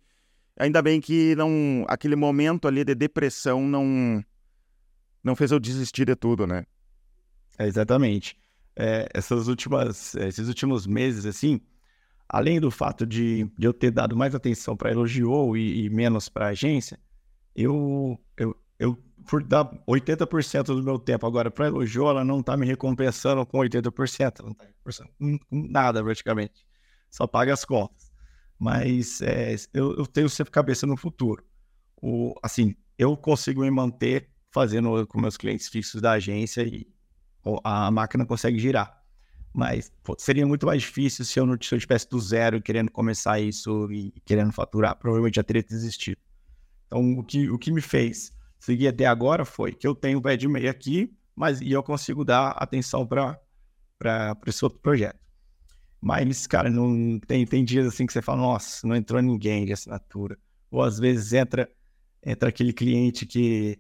[0.58, 4.24] Ainda bem que não aquele momento ali de depressão não
[5.24, 6.66] não fez eu desistir de tudo, né?
[7.58, 8.38] É, exatamente.
[8.76, 11.62] É, essas últimas, esses últimos meses, assim,
[12.28, 16.28] além do fato de, de eu ter dado mais atenção para Elogiou e, e menos
[16.28, 17.00] para agência,
[17.56, 22.56] eu, eu, eu, por dar 80% do meu tempo agora para Elogiou, ela não está
[22.58, 26.66] me recompensando com 80%, não está com nada praticamente.
[27.10, 28.12] Só paga as contas
[28.62, 31.44] mas é, eu, eu, tenho sempre cabeça no futuro.
[32.00, 36.88] O, assim, eu consigo me manter fazendo com meus clientes fixos da agência e
[37.64, 39.02] a máquina consegue girar.
[39.52, 42.92] Mas pô, seria muito mais difícil se eu não se eu estivesse do zero querendo
[42.92, 44.96] começar isso e querendo faturar.
[44.96, 46.20] Provavelmente já teria desistido.
[46.86, 48.32] Então, o que, o que me fez
[48.62, 51.82] seguir até agora foi que eu tenho o pé de meia aqui, mas e eu
[51.82, 53.40] consigo dar atenção para
[54.46, 55.20] esse outro projeto.
[56.00, 59.74] Mas, cara, não tem, tem dias assim que você fala, nossa, não entrou ninguém de
[59.74, 60.38] assinatura.
[60.70, 61.70] Ou às vezes entra,
[62.24, 63.80] entra aquele cliente que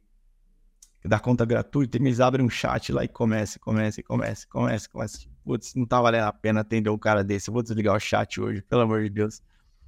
[1.03, 5.19] dá conta gratuita e eles abrem um chat lá e começa, começa, começa, começa, começa.
[5.43, 7.49] Putz, não tá valendo a pena atender um cara desse.
[7.49, 9.41] Eu vou desligar o chat hoje, pelo amor de Deus.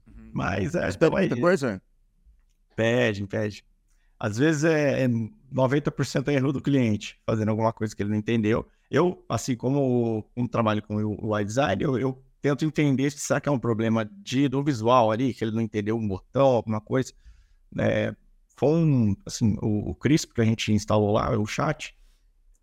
[0.08, 0.32] Uhum.
[0.34, 0.82] Mas é.
[0.82, 1.82] Mas pede muita coisa?
[2.76, 3.64] Pede, pede.
[4.24, 5.08] Às vezes é, é
[5.54, 8.66] 90% é erro do cliente, fazendo alguma coisa que ele não entendeu.
[8.90, 13.42] Eu, assim como um trabalho com o UI design, eu, eu, tento entender se será
[13.42, 16.80] que é um problema de, do visual ali, que ele não entendeu um botão, alguma
[16.80, 17.12] coisa.
[17.78, 18.16] É,
[18.56, 21.94] foi um, assim, o, o Crisp que a gente instalou lá, o chat,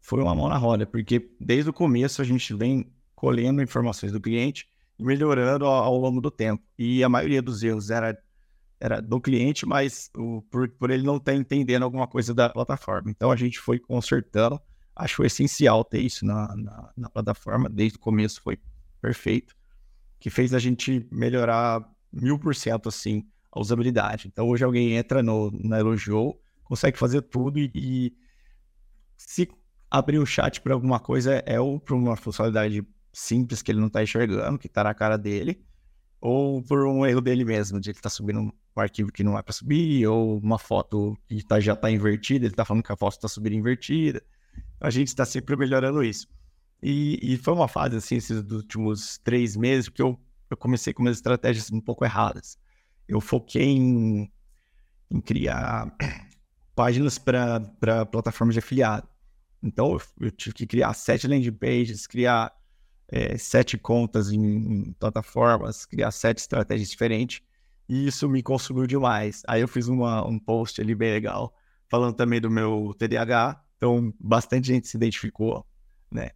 [0.00, 4.20] foi uma mão na roda, porque desde o começo a gente vem colhendo informações do
[4.20, 4.66] cliente
[4.98, 6.64] melhorando ao, ao longo do tempo.
[6.78, 8.18] E a maioria dos erros era,
[8.80, 13.10] era do cliente, mas o, por, por ele não estar entendendo alguma coisa da plataforma.
[13.10, 14.60] Então a gente foi consertando
[14.96, 18.58] acho essencial ter isso na, na, na, plataforma, desde o começo foi
[19.00, 19.54] perfeito,
[20.18, 24.28] que fez a gente melhorar mil por cento assim a usabilidade.
[24.28, 28.16] Então hoje alguém entra no, na Elogio, consegue fazer tudo e, e
[29.16, 29.48] se
[29.90, 33.88] abrir o chat para alguma coisa é ou para uma funcionalidade simples que ele não
[33.88, 35.64] está enxergando, que está na cara dele,
[36.20, 39.42] ou por um erro dele mesmo, de ele estar tá subindo arquivo que não é
[39.42, 42.96] para subir, ou uma foto que tá, já está invertida, ele está falando que a
[42.96, 44.22] foto está subindo invertida
[44.80, 46.26] a gente está sempre melhorando isso.
[46.82, 51.02] E, e, foi uma fase, assim, esses últimos três meses, porque eu, eu comecei com
[51.02, 52.58] umas estratégias um pouco erradas.
[53.06, 54.32] Eu foquei em,
[55.10, 55.94] em criar
[56.74, 59.06] páginas para plataformas de afiliado.
[59.62, 62.50] Então, eu, eu, tive que criar sete landing pages, criar
[63.08, 67.42] é, sete contas em, em, plataformas, criar sete estratégias diferentes.
[67.90, 69.42] E isso me consumiu demais.
[69.48, 71.52] Aí eu fiz uma, um post ali bem legal,
[71.88, 73.60] falando também do meu TDAH.
[73.76, 75.66] Então, bastante gente se identificou,
[76.08, 76.30] né?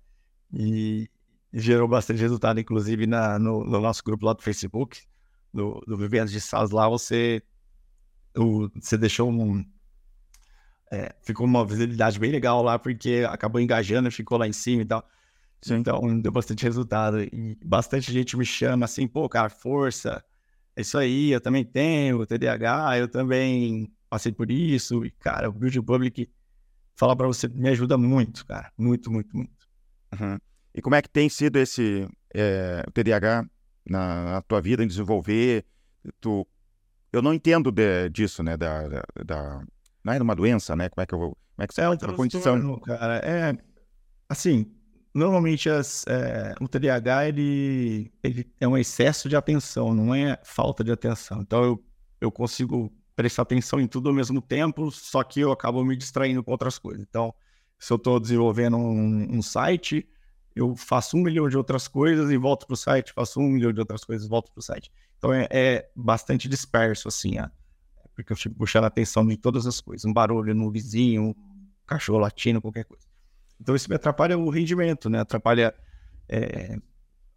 [0.53, 1.09] E,
[1.53, 5.03] gerou bastante resultado, inclusive na, no, no, nosso grupo lá do Facebook,
[5.53, 7.41] do, do de Salas lá, você,
[8.37, 9.65] o, você deixou um.
[10.91, 14.87] É, ficou uma visibilidade bem legal lá, porque acabou engajando, ficou lá em cima e
[14.87, 15.09] tal.
[15.63, 15.77] Sim.
[15.77, 17.23] Então, deu bastante resultado.
[17.23, 20.21] E bastante gente me chama assim, pô, cara, força.
[20.77, 25.05] É isso aí, eu também tenho TDAH, eu também passei por isso.
[25.05, 26.29] E, cara, o Build Public,
[26.97, 28.73] falar para você, me ajuda muito, cara.
[28.77, 29.69] Muito, muito, muito.
[30.13, 30.39] Uhum.
[30.75, 33.47] E como é que tem sido esse é, TDAH
[33.89, 35.65] na, na, tua vida, em desenvolver?
[36.21, 36.47] Tu...
[37.13, 38.57] Eu não entendo de, disso, né?
[38.57, 39.65] Da, da, da,
[40.03, 40.89] Não é uma doença, né?
[40.89, 41.29] Como é que eu vou...
[41.55, 42.81] Como é que você é uma condição?
[42.81, 43.57] Cara, é...
[44.29, 44.74] Assim,
[45.15, 50.83] Normalmente as, é, o TDAH ele, ele é um excesso de atenção, não é falta
[50.83, 51.41] de atenção.
[51.41, 51.85] Então eu,
[52.21, 56.43] eu consigo prestar atenção em tudo ao mesmo tempo, só que eu acabo me distraindo
[56.43, 57.01] com outras coisas.
[57.09, 57.33] Então,
[57.79, 60.09] se eu estou desenvolvendo um, um, site,
[60.55, 63.73] eu faço um milhão de outras coisas e volto para o site, faço um milhão
[63.73, 64.91] de outras coisas e volto para o site.
[65.19, 67.49] Então é, é, bastante disperso, assim, ó,
[68.17, 70.05] porque eu fico puxando a atenção de todas as coisas.
[70.05, 71.35] Um barulho no vizinho, um
[71.87, 73.14] cachorro latindo, qualquer coisa.
[73.65, 75.21] Então isso me atrapalha o rendimento, né?
[75.21, 75.75] Atrapalha
[76.29, 76.77] é,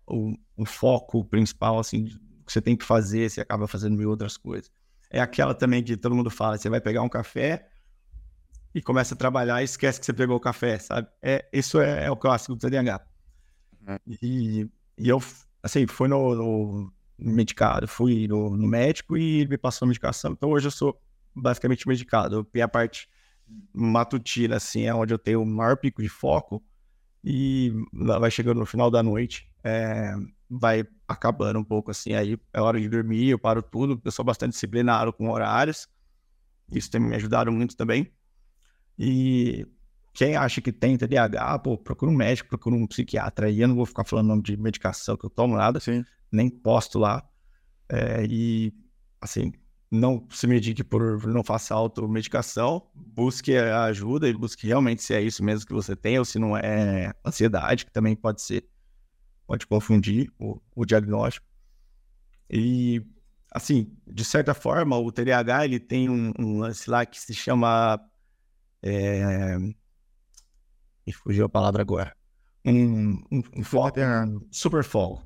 [0.06, 2.04] o, o, foco principal, assim,
[2.46, 4.70] que você tem que fazer, você acaba fazendo mil outras coisas.
[5.10, 7.70] É aquela também que todo mundo fala, você vai pegar um café
[8.76, 11.08] e começa a trabalhar e esquece que você pegou o café, sabe?
[11.22, 13.08] É, isso é, é o clássico do TDAH.
[14.06, 15.24] E, e eu,
[15.64, 20.34] assim, fui no, no medicado, fui no, no, médico e ele me passou a medicação.
[20.34, 21.02] Então hoje eu sou
[21.34, 22.46] basicamente medicado.
[22.54, 23.08] E a parte
[23.74, 26.64] matutina, assim, é onde eu tenho o maior pico de foco.
[27.24, 30.14] E vai chegando no final da noite, é,
[30.50, 32.14] vai acabando um pouco assim.
[32.14, 34.02] Aí é hora de dormir, eu paro tudo.
[34.04, 35.88] Eu sou bastante disciplinado com horários.
[36.72, 38.12] Isso tem me ajudado muito também.
[38.98, 39.66] E
[40.14, 43.50] quem acha que tem TDAH, pô, procura um médico, procura um psiquiatra.
[43.50, 46.04] E eu não vou ficar falando nome de medicação que eu tomo nada, Sim.
[46.32, 47.28] nem posto lá.
[47.90, 48.74] É, e,
[49.22, 49.54] assim,
[49.90, 55.22] não se medique por não faça automedicação, busque a ajuda e busque realmente se é
[55.22, 58.68] isso mesmo que você tem ou se não é ansiedade, que também pode ser,
[59.46, 61.48] pode confundir o, o diagnóstico.
[62.50, 63.02] E,
[63.52, 68.00] assim, de certa forma, o TDAH ele tem um, um lance lá que se chama.
[68.82, 69.58] É...
[71.06, 72.16] Me fugiu a palavra agora.
[72.66, 75.24] Um, um, um foco, um super foco.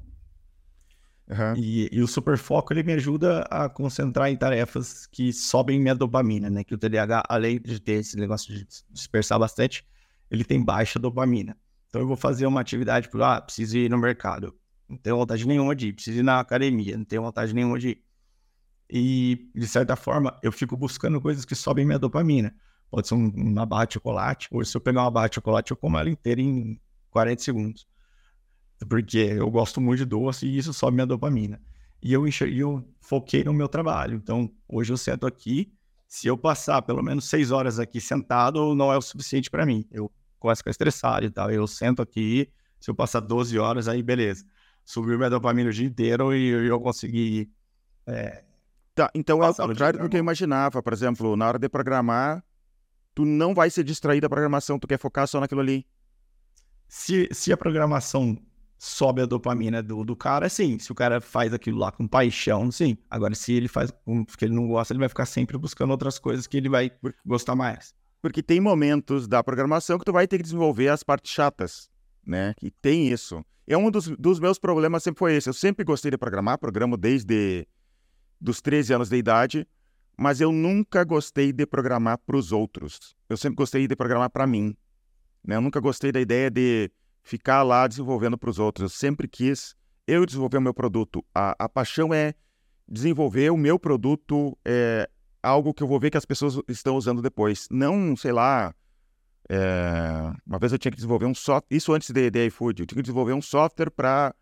[1.31, 1.55] Uhum.
[1.55, 6.49] E, e, o superfoco ele me ajuda a concentrar em tarefas que sobem minha dopamina,
[6.49, 6.61] né?
[6.61, 9.87] Que o TDAH, além de ter esse negócio de dispersar bastante,
[10.29, 11.55] ele tem baixa dopamina.
[11.87, 14.53] Então eu vou fazer uma atividade, por ah, preciso ir no mercado,
[14.89, 17.89] não tenho vontade nenhuma de ir, preciso ir na academia, não tenho vontade nenhuma de
[17.89, 18.03] ir.
[18.89, 22.53] E, de certa forma, eu fico buscando coisas que sobem minha dopamina.
[22.89, 25.71] Pode ser um, uma barra de chocolate, ou se eu pegar uma barra de chocolate,
[25.71, 26.77] eu como ela inteira em
[27.09, 27.87] 40 segundos
[28.87, 31.61] porque eu gosto muito de doce e isso sobe minha dopamina.
[32.01, 34.15] E eu, eu foquei no meu trabalho.
[34.15, 35.71] Então, hoje eu sento aqui.
[36.07, 39.87] Se eu passar pelo menos seis horas aqui sentado, não é o suficiente para mim.
[39.91, 41.51] Eu começo a ficar estressado e tal.
[41.51, 42.51] Eu sento aqui.
[42.79, 44.43] Se eu passar 12 horas, aí beleza.
[44.83, 47.51] Subiu minha dopamina o dia inteiro e eu, consegui.
[48.07, 48.43] É,
[48.95, 50.81] tá, então é o contrário do que eu imaginava.
[50.81, 52.43] Por exemplo, na hora de programar,
[53.13, 55.85] tu não vai ser distraído da programação, tu quer focar só naquilo ali.
[56.87, 58.35] Se, se a programação
[58.83, 60.79] sobe a dopamina do, do cara, sim.
[60.79, 62.97] Se o cara faz aquilo lá com paixão, sim.
[63.11, 63.91] Agora, se ele faz
[64.25, 66.91] porque ele não gosta, ele vai ficar sempre buscando outras coisas que ele vai
[67.23, 67.93] gostar mais.
[68.23, 71.91] Porque tem momentos da programação que tu vai ter que desenvolver as partes chatas,
[72.25, 72.55] né?
[72.57, 73.45] Que tem isso.
[73.67, 75.47] É um dos, dos meus problemas sempre foi esse.
[75.47, 77.67] Eu sempre gostei de programar, programo desde
[78.39, 79.67] dos 13 anos de idade,
[80.17, 83.15] mas eu nunca gostei de programar para os outros.
[83.29, 84.75] Eu sempre gostei de programar para mim.
[85.45, 85.55] Né?
[85.55, 86.89] Eu nunca gostei da ideia de
[87.23, 88.83] ficar lá desenvolvendo para os outros.
[88.83, 89.75] Eu sempre quis
[90.07, 91.23] eu desenvolver o meu produto.
[91.33, 92.33] A, a paixão é
[92.87, 95.09] desenvolver o meu produto, é
[95.41, 97.67] algo que eu vou ver que as pessoas estão usando depois.
[97.71, 98.73] Não, sei lá.
[99.49, 100.33] É...
[100.45, 102.97] Uma vez eu tinha que desenvolver um software, isso antes de, de iFood, eu tinha
[102.97, 104.33] que desenvolver um software para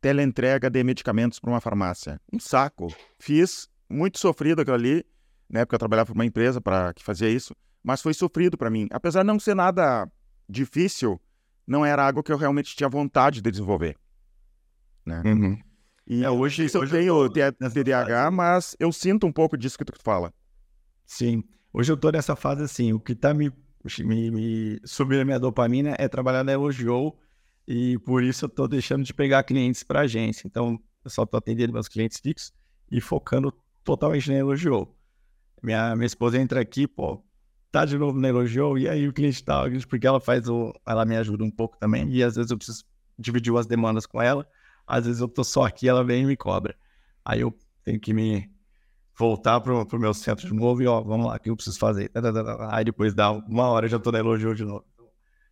[0.00, 2.20] teleentrega de medicamentos para uma farmácia.
[2.32, 2.94] Um saco.
[3.18, 5.04] Fiz muito sofrido aquilo ali,
[5.48, 5.64] né?
[5.64, 8.86] Porque eu trabalhava para uma empresa para que fazia isso, mas foi sofrido para mim.
[8.90, 10.06] Apesar de não ser nada
[10.48, 11.18] difícil,
[11.66, 13.96] não era algo que eu realmente tinha vontade de desenvolver.
[15.04, 15.22] Né?
[15.24, 15.58] Uhum.
[16.06, 19.94] E é, hoje, hoje eu tenho TDAH, mas eu sinto um pouco disso que tu
[20.02, 20.32] fala.
[21.06, 21.42] Sim.
[21.72, 23.50] Hoje eu tô nessa fase assim, o que tá me,
[24.00, 27.14] me, me subindo a minha dopamina é trabalhar na Elogio
[27.66, 30.46] e por isso eu tô deixando de pegar clientes para agência.
[30.46, 32.52] Então, eu só tô atendendo meus clientes fixos
[32.90, 34.96] e focando totalmente nem elogiou.
[35.62, 37.24] Minha, minha esposa entra aqui, pô,
[37.74, 40.72] tá de novo na elogiou, e aí o cliente tá, porque ela faz o.
[40.86, 42.84] Ela me ajuda um pouco também, e às vezes eu preciso
[43.18, 44.46] dividir as demandas com ela,
[44.86, 46.76] às vezes eu tô só aqui, ela vem e me cobra.
[47.24, 48.48] Aí eu tenho que me
[49.18, 51.76] voltar pro, pro meu centro de novo e ó, vamos lá, o que eu preciso
[51.76, 52.12] fazer?
[52.70, 54.84] Aí depois dá uma hora já tô na elogio de novo.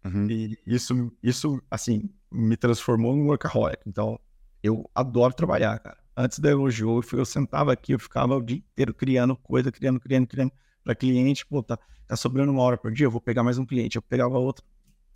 [0.04, 0.28] Uhum.
[0.30, 3.82] E isso, isso, assim, me transformou num workaholic.
[3.84, 4.18] Então,
[4.62, 5.98] eu adoro trabalhar, cara.
[6.16, 10.26] Antes da elogio, eu sentava aqui, eu ficava o dia inteiro criando coisa, criando, criando,
[10.26, 11.46] criando para cliente.
[11.46, 13.96] Pô, tá, tá sobrando uma hora por dia, eu vou pegar mais um cliente.
[13.96, 14.64] Eu pegava outro,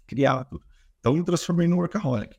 [0.07, 0.65] criava tudo.
[0.99, 2.37] Então, eu me transformei num workaholic.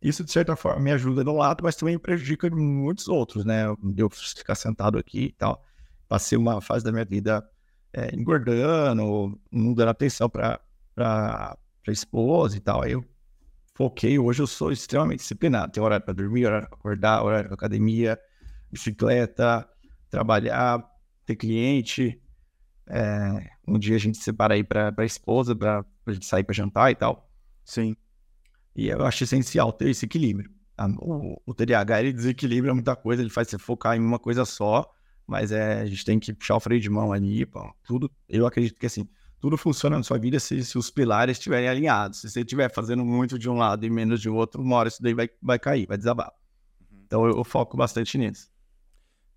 [0.00, 3.64] Isso, de certa forma, me ajuda no lado, mas também prejudica muitos outros, né?
[3.96, 5.64] Eu ficar sentado aqui e tal.
[6.06, 7.42] Passei uma fase da minha vida
[7.92, 10.60] é, engordando, não dando atenção para
[10.96, 11.56] a
[11.88, 12.82] esposa e tal.
[12.82, 13.04] Aí eu
[13.74, 14.18] foquei.
[14.18, 15.72] Hoje eu sou extremamente disciplinado.
[15.72, 18.20] Tem horário para dormir, horário para acordar, horário para academia,
[18.70, 19.66] bicicleta,
[20.10, 20.84] trabalhar,
[21.24, 22.20] ter cliente.
[22.86, 26.54] É, um dia a gente separa aí para a esposa, para a gente sair para
[26.54, 27.30] jantar e tal.
[27.64, 27.96] Sim.
[28.76, 30.50] E eu acho essencial ter esse equilíbrio.
[30.98, 34.92] O, o TDAH ele desequilibra muita coisa, ele faz você focar em uma coisa só,
[35.26, 38.10] mas é, a gente tem que puxar o freio de mão ali, pô, tudo.
[38.28, 39.08] Eu acredito que assim,
[39.40, 42.20] tudo funciona na sua vida se, se os pilares estiverem alinhados.
[42.20, 45.02] Se você estiver fazendo muito de um lado e menos de outro, uma hora isso
[45.02, 46.32] daí vai, vai cair, vai desabar.
[46.80, 47.02] Uhum.
[47.06, 48.50] Então eu, eu, foco bastante nisso.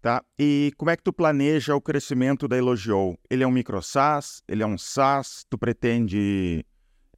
[0.07, 0.23] Tá.
[0.39, 3.19] E como é que tu planeja o crescimento da Elogiou?
[3.29, 4.41] Ele é um micro SaaS?
[4.47, 5.45] Ele é um SaaS?
[5.49, 6.65] Tu pretende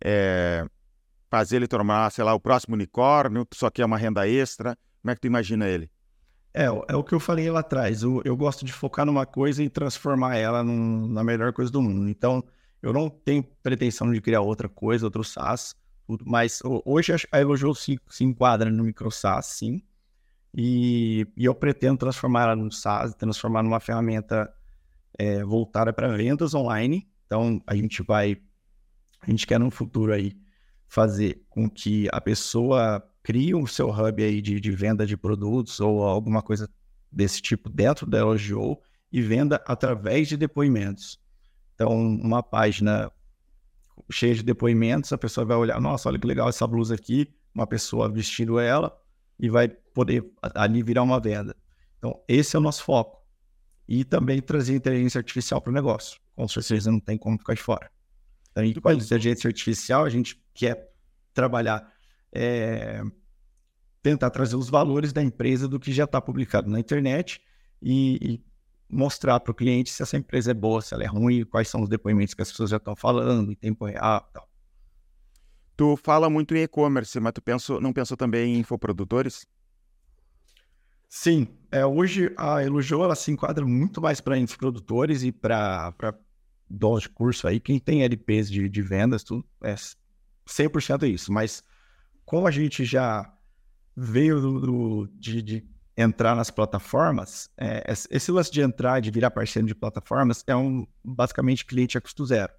[0.04, 0.65] é,
[1.30, 4.75] fazer ele tomar, sei lá, o próximo unicórnio, só que é uma renda extra?
[5.04, 5.88] Como é que tu imagina ele?
[6.52, 8.02] É, é o que eu falei lá atrás.
[8.02, 11.84] Eu, eu gosto de focar numa coisa e transformar ela num, na melhor coisa do
[11.84, 12.10] mundo.
[12.10, 12.43] Então,
[12.82, 15.75] eu não tenho pretensão de criar outra coisa, outro SaaS,
[16.08, 19.84] tudo, mas hoje a Elogio se, se enquadra no micro SaaS, sim.
[20.54, 24.52] E, e, eu pretendo transformar ela num SaaS, transformar numa ferramenta
[25.18, 27.08] é, voltada para vendas online.
[27.26, 28.38] Então, a gente vai,
[29.22, 30.36] a gente quer no futuro aí
[30.88, 35.80] fazer com que a pessoa crie o seu hub aí de, de venda de produtos
[35.80, 36.68] ou alguma coisa
[37.12, 38.82] desse tipo dentro da LGO
[39.12, 41.20] e venda através de depoimentos.
[41.76, 43.12] Então, uma página
[44.10, 47.68] cheia de depoimentos, a pessoa vai olhar, nossa, olha que legal essa blusa aqui, uma
[47.68, 48.99] pessoa vestindo ela
[49.39, 51.56] e vai poder ali virar uma venda.
[51.97, 53.19] Então, esse é o nosso foco.
[53.88, 56.19] E também trazer inteligência artificial para o negócio.
[56.36, 57.89] Com certeza não tem como ficar de fora.
[58.52, 60.91] Então, a gente, com a inteligência artificial, a gente quer
[61.34, 61.91] trabalhar,
[62.32, 63.02] é,
[64.02, 67.41] tentar trazer os valores da empresa do que já está publicado na internet
[67.82, 68.43] e, e
[68.89, 71.82] mostrar para o cliente se essa empresa é boa, se ela é ruim, quais são
[71.82, 74.49] os depoimentos que as pessoas já estão falando em tempo real e tal.
[75.80, 79.48] Tu fala muito em e-commerce, mas tu penso, não pensou também em infoprodutores?
[81.08, 85.94] Sim, é, hoje a Elogio ela se enquadra muito mais para infoprodutores e para
[86.70, 89.74] donos de curso aí, quem tem LPs de, de vendas, tudo, é
[90.46, 91.32] 100% isso.
[91.32, 91.63] Mas
[92.26, 93.34] como a gente já
[93.96, 95.65] veio do, do de, de,
[95.96, 100.86] entrar nas plataformas, é, esse lance de entrar, de virar parceiro de plataformas, é um
[101.02, 102.52] basicamente cliente a custo zero.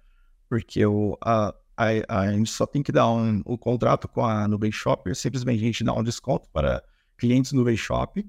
[0.49, 4.47] Porque o, a, a, a gente só tem que dar um, o contrato com a
[4.47, 6.83] Nuvem Shop, simplesmente a gente dá um desconto para
[7.17, 8.25] clientes Nuvem Shop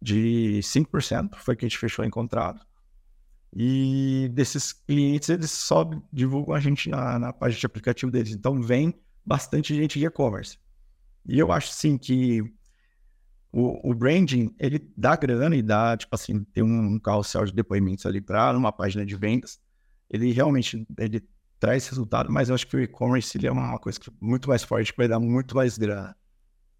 [0.00, 2.66] de 5%, foi que a gente fechou em contrato.
[3.56, 8.32] E desses clientes, eles só divulgam a gente na, na página de aplicativo deles.
[8.32, 8.92] Então, vem
[9.24, 10.58] bastante gente de e-commerce.
[11.26, 12.42] E eu acho, sim, que
[13.52, 17.54] o, o, branding, ele dá grana e dá, tipo assim, tem um, um carrossel de
[17.54, 19.60] depoimentos ali para uma página de vendas.
[20.10, 21.26] Ele realmente ele
[21.64, 24.92] traz resultado, mas eu acho que o e-commerce ele é uma coisa muito mais forte,
[24.92, 26.14] que vai dar muito mais grana.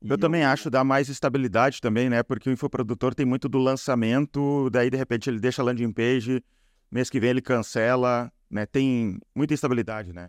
[0.03, 2.23] Eu também acho, dá mais estabilidade também, né?
[2.23, 6.45] Porque o infoprodutor tem muito do lançamento, daí de repente ele deixa a landing page,
[6.93, 8.67] mês que vem ele cancela, né?
[8.67, 10.29] Tem muita instabilidade, né?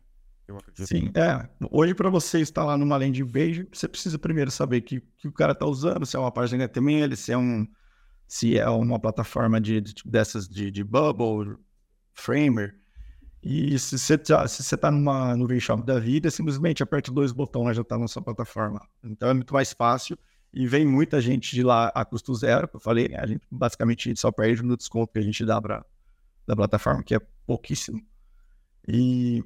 [0.76, 1.50] Sim, é.
[1.70, 5.52] Hoje, para você instalar numa landing page, você precisa primeiro saber que, que o cara
[5.52, 7.68] está usando, se é uma página HTML, se é, um,
[8.26, 11.58] se é uma plataforma de, de dessas de, de Bubble,
[12.14, 12.85] Framer.
[13.48, 17.32] E se você está se você tá numa nuvem shop da vida, simplesmente aperta dois
[17.32, 18.82] botões já está na sua plataforma.
[19.04, 20.18] Então é muito mais fácil
[20.52, 22.68] e vem muita gente de lá a custo zero.
[22.74, 25.86] Eu falei, a gente basicamente só perde no desconto que a gente dá para
[26.48, 28.02] da plataforma, que é pouquíssimo.
[28.88, 29.44] E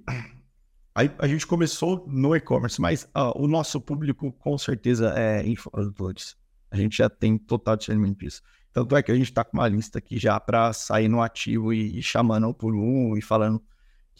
[0.96, 6.38] aí a gente começou no e-commerce, mas uh, o nosso público com certeza é infoprodutores.
[6.72, 8.42] A gente já tem total discernimento disso.
[8.72, 11.74] Tanto é que a gente está com uma lista aqui já para sair no ativo
[11.74, 13.62] e, e, chamando um por um e falando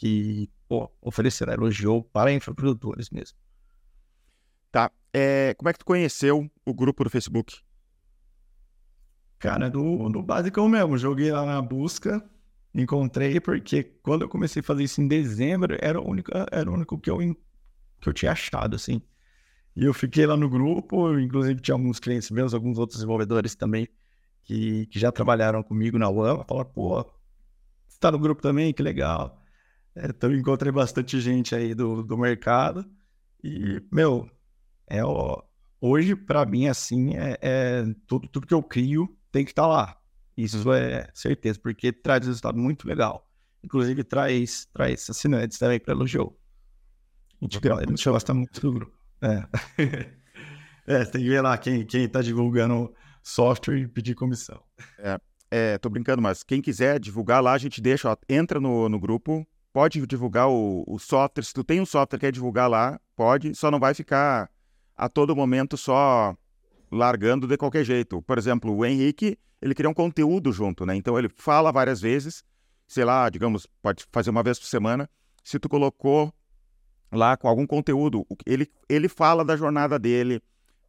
[0.00, 3.36] que pô, oferecerá elogio para infoprodutores mesmo.
[4.72, 4.90] Tá.
[5.12, 7.58] É, como é que tu conheceu o grupo do Facebook?
[9.38, 12.24] Cara, no, no basicão mesmo, joguei lá na busca,
[12.74, 16.72] encontrei, porque quando eu comecei a fazer isso em dezembro, era o único, era o
[16.72, 17.18] único que, eu,
[18.00, 19.02] que eu tinha achado, assim.
[19.76, 23.86] E eu fiquei lá no grupo, inclusive tinha alguns clientes meus, alguns outros desenvolvedores também,
[24.44, 27.02] que, que já trabalharam comigo na UAM, falaram, pô,
[27.86, 28.72] você tá no grupo também?
[28.72, 29.39] Que legal.
[29.94, 32.84] É, então encontrei bastante gente aí do, do mercado.
[33.42, 34.28] E, meu,
[34.86, 35.42] é, ó,
[35.80, 39.68] hoje, para mim, assim, é, é, tudo, tudo que eu crio tem que estar tá
[39.68, 40.00] lá.
[40.36, 43.28] Isso é certeza, porque traz resultado muito legal.
[43.62, 45.94] Inclusive, traz, traz assinantes também para
[47.80, 48.98] gente, a gente gosta muito do grupo.
[49.22, 49.46] É.
[50.86, 54.62] é, tem que ver lá quem, quem tá divulgando software e pedir comissão.
[54.98, 55.20] É,
[55.50, 58.98] é, tô brincando, mas quem quiser divulgar lá, a gente deixa, ó, entra no, no
[58.98, 61.44] grupo, pode divulgar o, o software.
[61.44, 64.50] Se tu tem um software que quer divulgar lá, pode, só não vai ficar
[64.96, 66.36] a todo momento só
[66.90, 68.20] largando de qualquer jeito.
[68.22, 70.96] Por exemplo, o Henrique, ele cria um conteúdo junto, né?
[70.96, 72.44] Então ele fala várias vezes,
[72.86, 75.08] sei lá, digamos, pode fazer uma vez por semana.
[75.42, 76.32] Se tu colocou
[77.12, 80.42] lá com algum conteúdo, ele, ele fala da jornada dele,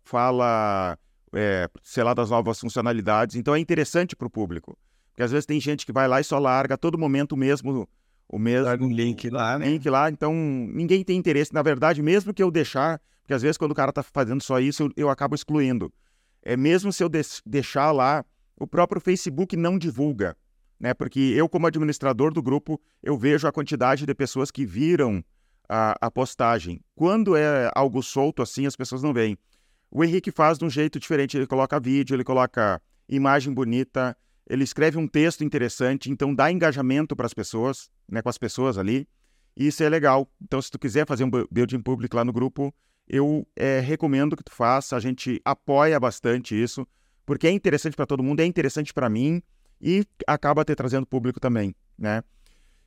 [0.04, 0.98] fala,
[1.34, 3.36] é, sei lá, das novas funcionalidades.
[3.36, 4.78] Então é interessante para o público.
[5.12, 7.88] Porque às vezes tem gente que vai lá e só larga a todo momento mesmo
[8.32, 9.68] o mesmo um link lá, né?
[9.68, 11.54] Link lá, então ninguém tem interesse.
[11.54, 14.58] Na verdade, mesmo que eu deixar, porque às vezes quando o cara tá fazendo só
[14.58, 15.94] isso, eu, eu acabo excluindo.
[16.42, 18.24] É mesmo se eu de deixar lá,
[18.58, 20.38] o próprio Facebook não divulga,
[20.80, 20.94] né?
[20.94, 25.22] Porque eu, como administrador do grupo, eu vejo a quantidade de pessoas que viram
[25.68, 26.80] a, a postagem.
[26.96, 29.38] Quando é algo solto assim, as pessoas não veem.
[29.92, 34.16] O Henrique faz de um jeito diferente, ele coloca vídeo, ele coloca imagem bonita,
[34.48, 38.78] ele escreve um texto interessante, então dá engajamento para as pessoas, né, com as pessoas
[38.78, 39.08] ali.
[39.56, 40.30] E isso é legal.
[40.42, 42.74] Então, se tu quiser fazer um building public lá no grupo,
[43.08, 44.96] eu é, recomendo que tu faça.
[44.96, 46.88] A gente apoia bastante isso,
[47.26, 49.42] porque é interessante para todo mundo, é interessante para mim
[49.80, 52.24] e acaba te trazendo público também, né?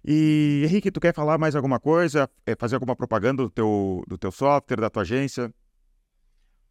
[0.06, 2.28] E Henrique, tu quer falar mais alguma coisa?
[2.44, 5.52] É, fazer alguma propaganda do teu, do teu software, da tua agência?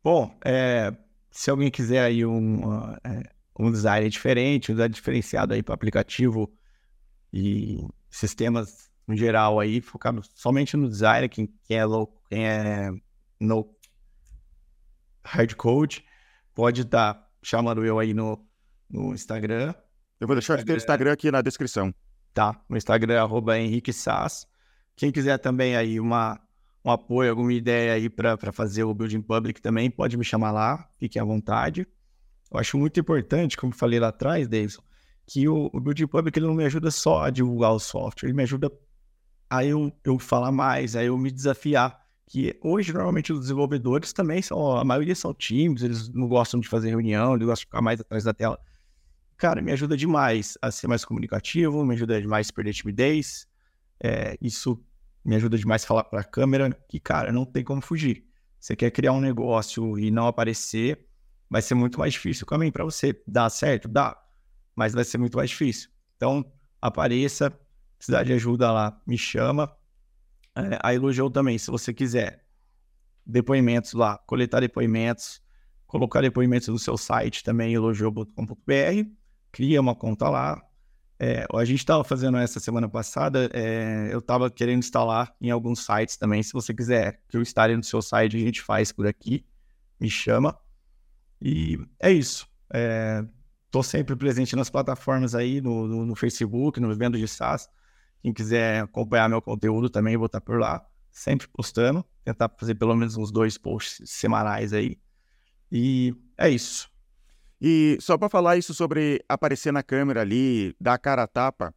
[0.04, 0.94] Bom, é,
[1.32, 5.76] se alguém quiser aí um, uh, é, um design diferente, um design diferenciado aí para
[5.76, 6.52] aplicativo
[7.32, 12.92] e sistemas em geral aí, focado somente no design, quem, quem é low, quem é
[13.40, 13.70] no
[15.26, 16.06] hard code,
[16.54, 18.46] pode estar tá chamando eu aí no,
[18.90, 19.74] no Instagram.
[20.20, 21.94] Eu vou deixar o teu Instagram aqui na descrição.
[22.34, 24.48] Tá, no Instagram, arroba Henrique Sass.
[24.96, 26.40] Quem quiser também aí uma,
[26.84, 30.88] um apoio, alguma ideia aí para fazer o Building Public também, pode me chamar lá,
[30.98, 31.88] fique à vontade.
[32.54, 34.84] Eu acho muito importante, como falei lá atrás, Davidson,
[35.26, 38.36] que o, o Building Public ele não me ajuda só a divulgar o software, ele
[38.36, 38.72] me ajuda
[39.50, 42.02] a eu, eu falar mais, a eu me desafiar.
[42.26, 46.68] Que hoje, normalmente, os desenvolvedores também são, a maioria são times, eles não gostam de
[46.68, 48.60] fazer reunião, eles gostam de ficar mais atrás da tela.
[49.38, 53.48] Cara, me ajuda demais a ser mais comunicativo, me ajuda demais a perder timidez.
[54.02, 54.82] É, isso
[55.24, 58.26] me ajuda demais a falar para a câmera que, cara, não tem como fugir.
[58.60, 61.06] Você quer criar um negócio e não aparecer,
[61.54, 62.46] vai ser muito mais difícil.
[62.46, 64.20] O caminho para você dar certo, dá,
[64.76, 65.88] mas vai ser muito mais difícil.
[66.18, 66.44] Então,
[66.82, 67.56] apareça,
[67.96, 69.72] precisar de ajuda lá, me chama.
[70.56, 72.44] É, a Elogiou também, se você quiser
[73.24, 75.44] depoimentos lá, coletar depoimentos,
[75.86, 79.10] colocar depoimentos no seu site também, elogiou.com.br,
[79.52, 80.60] cria uma conta lá.
[81.20, 85.86] É, a gente estava fazendo essa semana passada, é, eu estava querendo instalar em alguns
[85.86, 86.42] sites também.
[86.42, 89.46] Se você quiser que eu instale no seu site, a gente faz por aqui,
[90.00, 90.58] me chama.
[91.46, 92.48] E é isso.
[93.66, 97.68] Estou é, sempre presente nas plataformas aí, no, no, no, Facebook, no Vivendo de SaaS.
[98.22, 102.06] Quem quiser acompanhar meu conteúdo também, vou estar por lá, sempre postando.
[102.24, 104.98] Tentar fazer pelo menos uns dois posts semanais aí.
[105.70, 106.90] E é isso.
[107.60, 111.76] E só para falar isso sobre aparecer na câmera ali, dar a cara a tapa,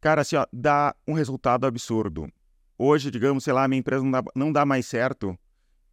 [0.00, 2.28] cara, assim, ó, dá um resultado absurdo.
[2.76, 5.38] Hoje, digamos, sei lá, minha empresa não dá, não dá mais certo,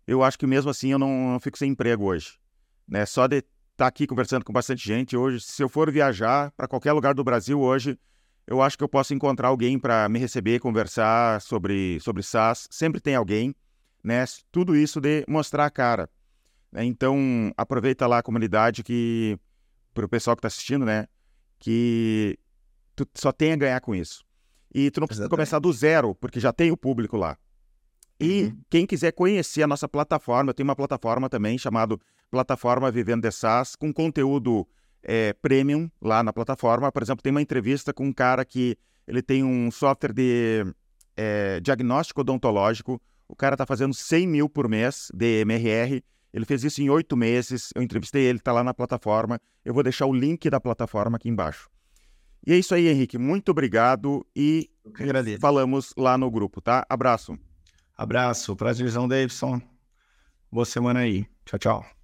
[0.07, 2.39] eu acho que mesmo assim eu não fico sem emprego hoje
[2.87, 3.05] né?
[3.05, 6.67] Só de estar tá aqui conversando com bastante gente hoje, se eu for viajar para
[6.67, 7.97] qualquer lugar do Brasil hoje,
[8.47, 12.67] eu acho que eu posso encontrar alguém para me receber, conversar sobre sobre SaaS.
[12.69, 13.55] Sempre tem alguém,
[14.03, 14.23] né?
[14.51, 16.09] Tudo isso de mostrar a cara.
[16.71, 16.85] Né?
[16.85, 19.37] Então aproveita lá a comunidade que
[19.93, 21.07] para o pessoal que está assistindo, né?
[21.57, 22.37] Que
[22.95, 24.23] tu só tem a ganhar com isso.
[24.73, 25.37] E tu não precisa Exatamente.
[25.37, 27.37] começar do zero, porque já tem o público lá.
[28.19, 28.61] E uhum.
[28.69, 31.97] quem quiser conhecer a nossa plataforma, eu tenho uma plataforma também chamada
[32.35, 34.67] Plataforma Vivendo de SaaS, com conteúdo
[35.01, 36.91] é, premium lá na plataforma.
[36.91, 38.77] Por exemplo, tem uma entrevista com um cara que
[39.07, 40.65] ele tem um software de
[41.15, 43.01] é, diagnóstico odontológico.
[43.25, 46.03] O cara está fazendo 100 mil por mês de MRR.
[46.33, 47.69] Ele fez isso em oito meses.
[47.73, 49.39] Eu entrevistei ele, está lá na plataforma.
[49.63, 51.69] Eu vou deixar o link da plataforma aqui embaixo.
[52.45, 53.17] E é isso aí, Henrique.
[53.17, 54.69] Muito obrigado e
[55.39, 56.85] falamos lá no grupo, tá?
[56.89, 57.39] Abraço.
[57.95, 58.57] Abraço.
[58.57, 59.61] Prazerzão, Davidson.
[60.51, 61.25] Boa semana aí.
[61.45, 61.85] Tchau, tchau.